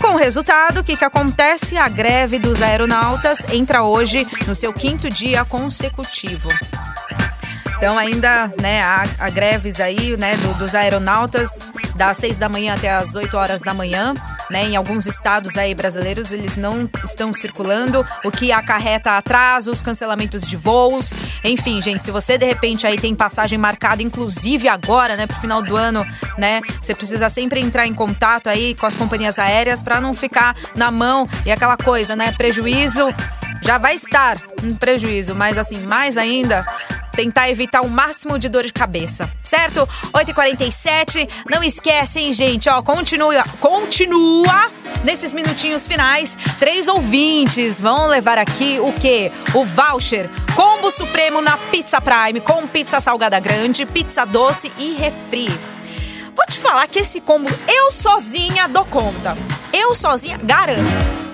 Com 0.00 0.14
o 0.14 0.16
resultado, 0.16 0.80
o 0.80 0.84
que, 0.84 0.96
que 0.96 1.04
acontece? 1.04 1.76
A 1.76 1.88
greve 1.88 2.38
dos 2.38 2.62
aeronautas 2.62 3.40
entra 3.50 3.82
hoje 3.82 4.26
no 4.46 4.54
seu 4.54 4.72
quinto 4.72 5.10
dia 5.10 5.44
consecutivo. 5.44 6.48
Então 7.76 7.98
ainda, 7.98 8.52
né, 8.60 8.82
há, 8.82 9.04
há 9.18 9.30
greves 9.30 9.80
aí, 9.80 10.16
né, 10.16 10.36
do, 10.36 10.54
dos 10.54 10.74
aeronautas 10.74 11.60
das 11.96 12.18
6 12.18 12.38
da 12.38 12.48
manhã 12.48 12.74
até 12.74 12.90
as 12.90 13.14
8 13.14 13.36
horas 13.36 13.62
da 13.62 13.72
manhã, 13.72 14.14
né? 14.50 14.64
Em 14.64 14.76
alguns 14.76 15.06
estados 15.06 15.56
aí 15.56 15.74
brasileiros 15.74 16.30
eles 16.30 16.56
não 16.56 16.88
estão 17.04 17.32
circulando, 17.32 18.06
o 18.24 18.30
que 18.30 18.52
acarreta 18.52 19.16
atrasos, 19.16 19.82
cancelamentos 19.82 20.42
de 20.42 20.56
voos. 20.56 21.12
Enfim, 21.42 21.80
gente, 21.82 22.04
se 22.04 22.10
você 22.10 22.36
de 22.36 22.46
repente 22.46 22.86
aí 22.86 22.96
tem 22.96 23.14
passagem 23.14 23.58
marcada, 23.58 24.02
inclusive 24.02 24.68
agora, 24.68 25.16
né, 25.16 25.26
pro 25.26 25.40
final 25.40 25.62
do 25.62 25.76
ano, 25.76 26.06
né, 26.38 26.60
você 26.80 26.94
precisa 26.94 27.28
sempre 27.28 27.60
entrar 27.60 27.86
em 27.86 27.94
contato 27.94 28.48
aí 28.48 28.74
com 28.74 28.86
as 28.86 28.96
companhias 28.96 29.38
aéreas 29.38 29.82
para 29.82 30.00
não 30.00 30.14
ficar 30.14 30.54
na 30.74 30.90
mão 30.90 31.28
e 31.44 31.50
aquela 31.50 31.76
coisa, 31.76 32.14
né, 32.14 32.32
prejuízo 32.32 33.08
já 33.62 33.78
vai 33.78 33.96
estar 33.96 34.36
um 34.62 34.74
prejuízo, 34.76 35.34
mas 35.34 35.58
assim, 35.58 35.78
mais 35.80 36.16
ainda, 36.16 36.64
tentar 37.16 37.48
evitar 37.48 37.80
o 37.80 37.88
máximo 37.88 38.38
de 38.38 38.48
dor 38.48 38.62
de 38.62 38.72
cabeça, 38.72 39.28
certo? 39.42 39.88
8h47, 40.12 41.28
não 41.50 41.64
esquecem, 41.64 42.32
gente, 42.32 42.68
ó, 42.68 42.82
continua, 42.82 43.42
continua 43.58 44.70
nesses 45.02 45.32
minutinhos 45.32 45.86
finais, 45.86 46.36
três 46.58 46.86
ouvintes 46.86 47.80
vão 47.80 48.06
levar 48.06 48.38
aqui 48.38 48.78
o 48.80 48.92
quê? 48.92 49.32
O 49.54 49.64
voucher 49.64 50.28
Combo 50.54 50.90
Supremo 50.90 51.40
na 51.40 51.56
Pizza 51.56 52.00
Prime 52.00 52.40
com 52.40 52.66
pizza 52.66 53.00
salgada 53.00 53.40
grande, 53.40 53.86
pizza 53.86 54.24
doce 54.24 54.70
e 54.78 54.92
refri. 54.92 55.48
Vou 56.34 56.44
te 56.46 56.58
falar 56.58 56.86
que 56.86 56.98
esse 56.98 57.20
combo 57.20 57.48
eu 57.66 57.90
sozinha 57.90 58.68
dou 58.68 58.84
conta. 58.84 59.34
Eu 59.72 59.94
sozinha 59.94 60.38
garanto. 60.42 61.25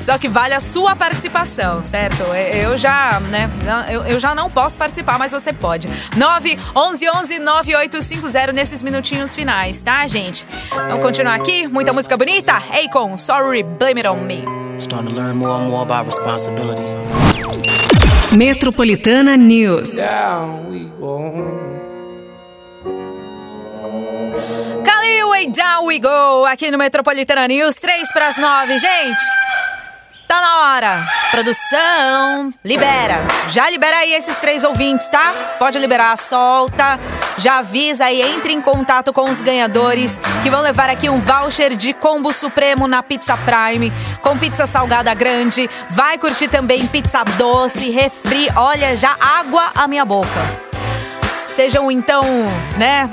Só 0.00 0.18
que 0.18 0.28
vale 0.28 0.54
a 0.54 0.60
sua 0.60 0.94
participação, 0.94 1.84
certo? 1.84 2.22
Eu 2.22 2.76
já, 2.76 3.18
né? 3.20 3.50
Eu, 4.06 4.20
já 4.20 4.34
não 4.34 4.50
posso 4.50 4.76
participar, 4.76 5.18
mas 5.18 5.32
você 5.32 5.52
pode. 5.52 5.88
9 6.16 6.58
11 6.74 7.10
11 7.10 7.38
9850 7.38 8.52
nesses 8.52 8.82
minutinhos 8.82 9.34
finais, 9.34 9.82
tá, 9.82 10.06
gente? 10.06 10.46
Vamos 10.70 11.00
continuar 11.00 11.34
aqui? 11.34 11.66
Muita 11.66 11.92
música 11.92 12.16
bonita? 12.16 12.54
Akon, 12.84 13.16
Sorry, 13.16 13.62
Blame 13.62 14.00
It 14.00 14.08
On 14.08 14.16
Me. 14.16 14.44
Starting 14.78 15.08
to 15.08 15.16
learn 15.16 15.36
more 15.36 15.62
and 15.62 15.70
more 15.70 15.82
about 15.82 16.06
responsibility. 16.06 16.82
Metropolitana 18.32 19.36
News. 19.36 19.96
Down 19.96 20.68
we 20.70 20.90
go. 21.00 21.32
Cali 24.84 25.24
Way 25.24 25.46
Down 25.50 25.86
We 25.86 25.98
Go, 25.98 26.44
aqui 26.46 26.70
no 26.70 26.78
Metropolitana 26.78 27.48
News, 27.48 27.76
3 27.76 28.12
para 28.12 28.28
as 28.28 28.36
9, 28.38 28.78
gente. 28.78 29.45
Tá 30.28 30.40
na 30.40 30.74
hora. 30.74 31.06
Produção, 31.30 32.52
libera. 32.64 33.24
Já 33.50 33.70
libera 33.70 33.98
aí 33.98 34.12
esses 34.12 34.36
três 34.36 34.64
ouvintes, 34.64 35.08
tá? 35.08 35.32
Pode 35.58 35.78
liberar, 35.78 36.16
solta. 36.18 36.98
Já 37.38 37.58
avisa 37.58 38.06
aí, 38.06 38.22
entre 38.22 38.52
em 38.52 38.60
contato 38.60 39.12
com 39.12 39.30
os 39.30 39.40
ganhadores 39.40 40.20
que 40.42 40.50
vão 40.50 40.62
levar 40.62 40.90
aqui 40.90 41.08
um 41.08 41.20
voucher 41.20 41.76
de 41.76 41.92
combo 41.92 42.32
supremo 42.32 42.88
na 42.88 43.02
Pizza 43.02 43.36
Prime, 43.38 43.92
com 44.20 44.36
pizza 44.36 44.66
salgada 44.66 45.14
grande. 45.14 45.70
Vai 45.90 46.18
curtir 46.18 46.48
também 46.48 46.86
pizza 46.86 47.22
doce, 47.38 47.90
refri. 47.90 48.48
Olha, 48.56 48.96
já 48.96 49.16
água 49.20 49.70
a 49.74 49.86
minha 49.86 50.04
boca. 50.04 50.66
Sejam 51.54 51.90
então, 51.90 52.22
né, 52.76 53.08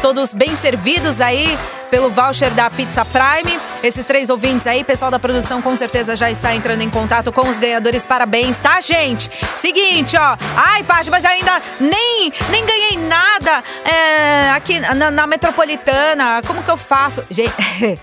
todos 0.00 0.34
bem 0.34 0.54
servidos 0.54 1.20
aí 1.20 1.58
pelo 1.92 2.08
voucher 2.08 2.50
da 2.52 2.70
Pizza 2.70 3.04
Prime. 3.04 3.60
Esses 3.82 4.06
três 4.06 4.30
ouvintes 4.30 4.66
aí, 4.66 4.82
pessoal 4.82 5.10
da 5.10 5.18
produção 5.18 5.60
com 5.60 5.76
certeza 5.76 6.16
já 6.16 6.30
está 6.30 6.54
entrando 6.54 6.80
em 6.80 6.88
contato 6.88 7.30
com 7.30 7.46
os 7.46 7.58
ganhadores. 7.58 8.06
Parabéns, 8.06 8.58
tá, 8.58 8.80
gente? 8.80 9.30
Seguinte, 9.58 10.16
ó. 10.16 10.38
Ai, 10.56 10.82
Paty, 10.84 11.10
mas 11.10 11.22
ainda 11.22 11.60
nem, 11.78 12.32
nem 12.48 12.64
ganhei 12.64 12.96
nada 12.96 13.62
é, 13.84 14.50
aqui 14.52 14.80
na, 14.80 15.10
na 15.10 15.26
Metropolitana. 15.26 16.40
Como 16.46 16.62
que 16.62 16.70
eu 16.70 16.78
faço? 16.78 17.22
Gente. 17.30 17.52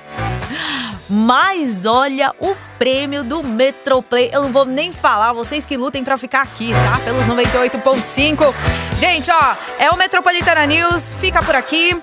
Mas 1.12 1.88
olha 1.88 2.36
o 2.40 2.56
prêmio 2.78 3.24
do 3.24 3.42
Metroplay. 3.42 4.30
Eu 4.32 4.44
não 4.44 4.52
vou 4.52 4.64
nem 4.64 4.94
falar, 4.94 5.34
vocês 5.34 5.66
que 5.66 5.76
lutem 5.76 6.04
para 6.04 6.16
ficar 6.20 6.44
aqui, 6.44 6.72
tá? 6.72 7.00
Pelos 7.04 7.26
98.5. 7.26 8.54
Gente, 9.00 9.32
ó, 9.32 9.56
é 9.80 9.90
o 9.90 9.98
Metropolitana 9.98 10.68
News. 10.68 11.14
Fica 11.14 11.42
por 11.42 11.56
aqui. 11.56 12.00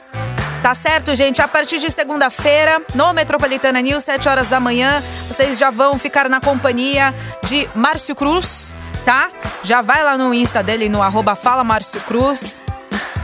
Tá 0.66 0.74
certo, 0.74 1.14
gente? 1.14 1.40
A 1.40 1.46
partir 1.46 1.78
de 1.78 1.88
segunda-feira, 1.88 2.82
no 2.92 3.12
Metropolitana 3.12 3.80
News, 3.80 4.02
7 4.02 4.28
horas 4.28 4.48
da 4.48 4.58
manhã, 4.58 5.00
vocês 5.28 5.56
já 5.56 5.70
vão 5.70 5.96
ficar 5.96 6.28
na 6.28 6.40
companhia 6.40 7.14
de 7.44 7.68
Márcio 7.72 8.16
Cruz, 8.16 8.74
tá? 9.04 9.30
Já 9.62 9.80
vai 9.80 10.02
lá 10.02 10.18
no 10.18 10.34
Insta 10.34 10.64
dele, 10.64 10.88
no 10.88 11.00
arroba 11.00 11.36
Fala 11.36 11.62
Márcio 11.62 12.00
Cruz. 12.00 12.60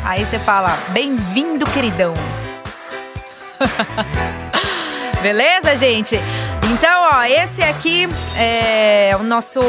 Aí 0.05 0.25
você 0.25 0.39
fala, 0.39 0.71
bem-vindo, 0.91 1.65
queridão. 1.67 2.15
Beleza, 5.21 5.77
gente? 5.77 6.21
Então, 6.71 7.11
ó, 7.13 7.25
esse 7.25 7.63
aqui 7.63 8.09
é 8.37 9.17
o 9.19 9.23
nosso 9.23 9.61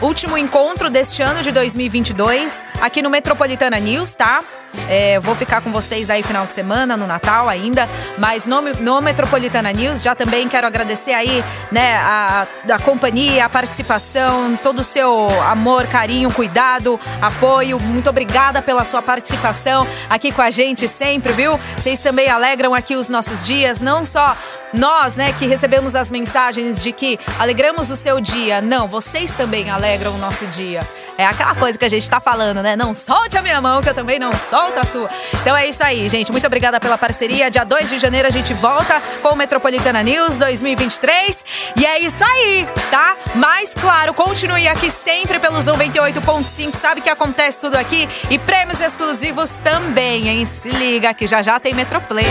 último 0.00 0.38
encontro 0.38 0.88
deste 0.88 1.22
ano 1.22 1.42
de 1.42 1.50
2022 1.50 2.64
aqui 2.80 3.02
no 3.02 3.10
Metropolitana 3.10 3.78
News, 3.78 4.14
tá? 4.14 4.44
É, 4.88 5.18
vou 5.20 5.34
ficar 5.34 5.60
com 5.60 5.72
vocês 5.72 6.10
aí 6.10 6.22
final 6.22 6.46
de 6.46 6.52
semana, 6.52 6.96
no 6.96 7.06
Natal 7.06 7.48
ainda, 7.48 7.88
mas 8.16 8.46
no, 8.46 8.60
no 8.60 9.00
Metropolitana 9.00 9.72
News 9.72 10.02
já 10.02 10.14
também 10.14 10.48
quero 10.48 10.66
agradecer 10.66 11.12
aí, 11.12 11.42
né, 11.72 11.96
a, 11.96 12.46
a 12.70 12.78
companhia, 12.78 13.44
a 13.44 13.48
participação, 13.48 14.56
todo 14.56 14.80
o 14.80 14.84
seu 14.84 15.28
amor, 15.46 15.86
carinho, 15.86 16.30
cuidado, 16.30 17.00
apoio. 17.20 17.80
Muito 17.80 18.08
obrigada 18.10 18.62
pela 18.62 18.84
sua 18.84 19.02
participação 19.02 19.86
aqui 20.08 20.30
com 20.30 20.42
a 20.42 20.50
gente 20.50 20.86
sempre, 20.86 21.32
viu? 21.32 21.58
Vocês 21.76 21.98
também 21.98 22.28
alegram 22.28 22.74
aqui 22.74 22.94
os 22.94 23.08
nossos 23.08 23.42
dias, 23.42 23.80
não 23.80 24.04
só 24.04 24.36
nós, 24.72 25.16
né, 25.16 25.32
que 25.32 25.46
recebemos 25.46 25.94
as 25.94 26.10
mensagens 26.10 26.82
de 26.82 26.92
que 26.92 27.18
alegramos 27.38 27.90
o 27.90 27.96
seu 27.96 28.20
dia. 28.20 28.60
Não, 28.60 28.86
vocês 28.86 29.34
também 29.34 29.70
alegram 29.70 30.14
o 30.14 30.18
nosso 30.18 30.46
dia. 30.46 30.80
É 31.18 31.26
aquela 31.26 31.52
coisa 31.56 31.76
que 31.76 31.84
a 31.84 31.88
gente 31.88 32.08
tá 32.08 32.20
falando, 32.20 32.62
né? 32.62 32.76
Não 32.76 32.94
solte 32.94 33.36
a 33.36 33.42
minha 33.42 33.60
mão, 33.60 33.82
que 33.82 33.88
eu 33.88 33.94
também 33.94 34.20
não 34.20 34.30
solto 34.32 34.78
a 34.78 34.84
sua. 34.84 35.10
Então 35.34 35.56
é 35.56 35.68
isso 35.68 35.82
aí, 35.82 36.08
gente. 36.08 36.30
Muito 36.30 36.46
obrigada 36.46 36.78
pela 36.78 36.96
parceria. 36.96 37.50
Dia 37.50 37.64
2 37.64 37.90
de 37.90 37.98
janeiro 37.98 38.28
a 38.28 38.30
gente 38.30 38.54
volta 38.54 39.02
com 39.20 39.30
o 39.30 39.36
Metropolitana 39.36 40.00
News 40.00 40.38
2023. 40.38 41.44
E 41.74 41.84
é 41.84 41.98
isso 41.98 42.22
aí, 42.22 42.68
tá? 42.88 43.16
Mas, 43.34 43.74
claro, 43.74 44.14
continue 44.14 44.68
aqui 44.68 44.92
sempre 44.92 45.40
pelos 45.40 45.66
98.5. 45.66 46.76
Sabe 46.76 47.00
que 47.00 47.10
acontece 47.10 47.62
tudo 47.62 47.74
aqui? 47.74 48.08
E 48.30 48.38
prêmios 48.38 48.80
exclusivos 48.80 49.58
também, 49.58 50.28
hein? 50.28 50.44
Se 50.44 50.70
liga 50.70 51.12
que 51.12 51.26
já 51.26 51.42
já 51.42 51.58
tem 51.58 51.74
Metroplay. 51.74 52.24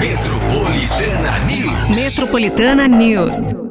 Metropolitana 0.00 1.38
News. 1.46 1.96
Metropolitana 1.96 2.88
News. 2.88 3.65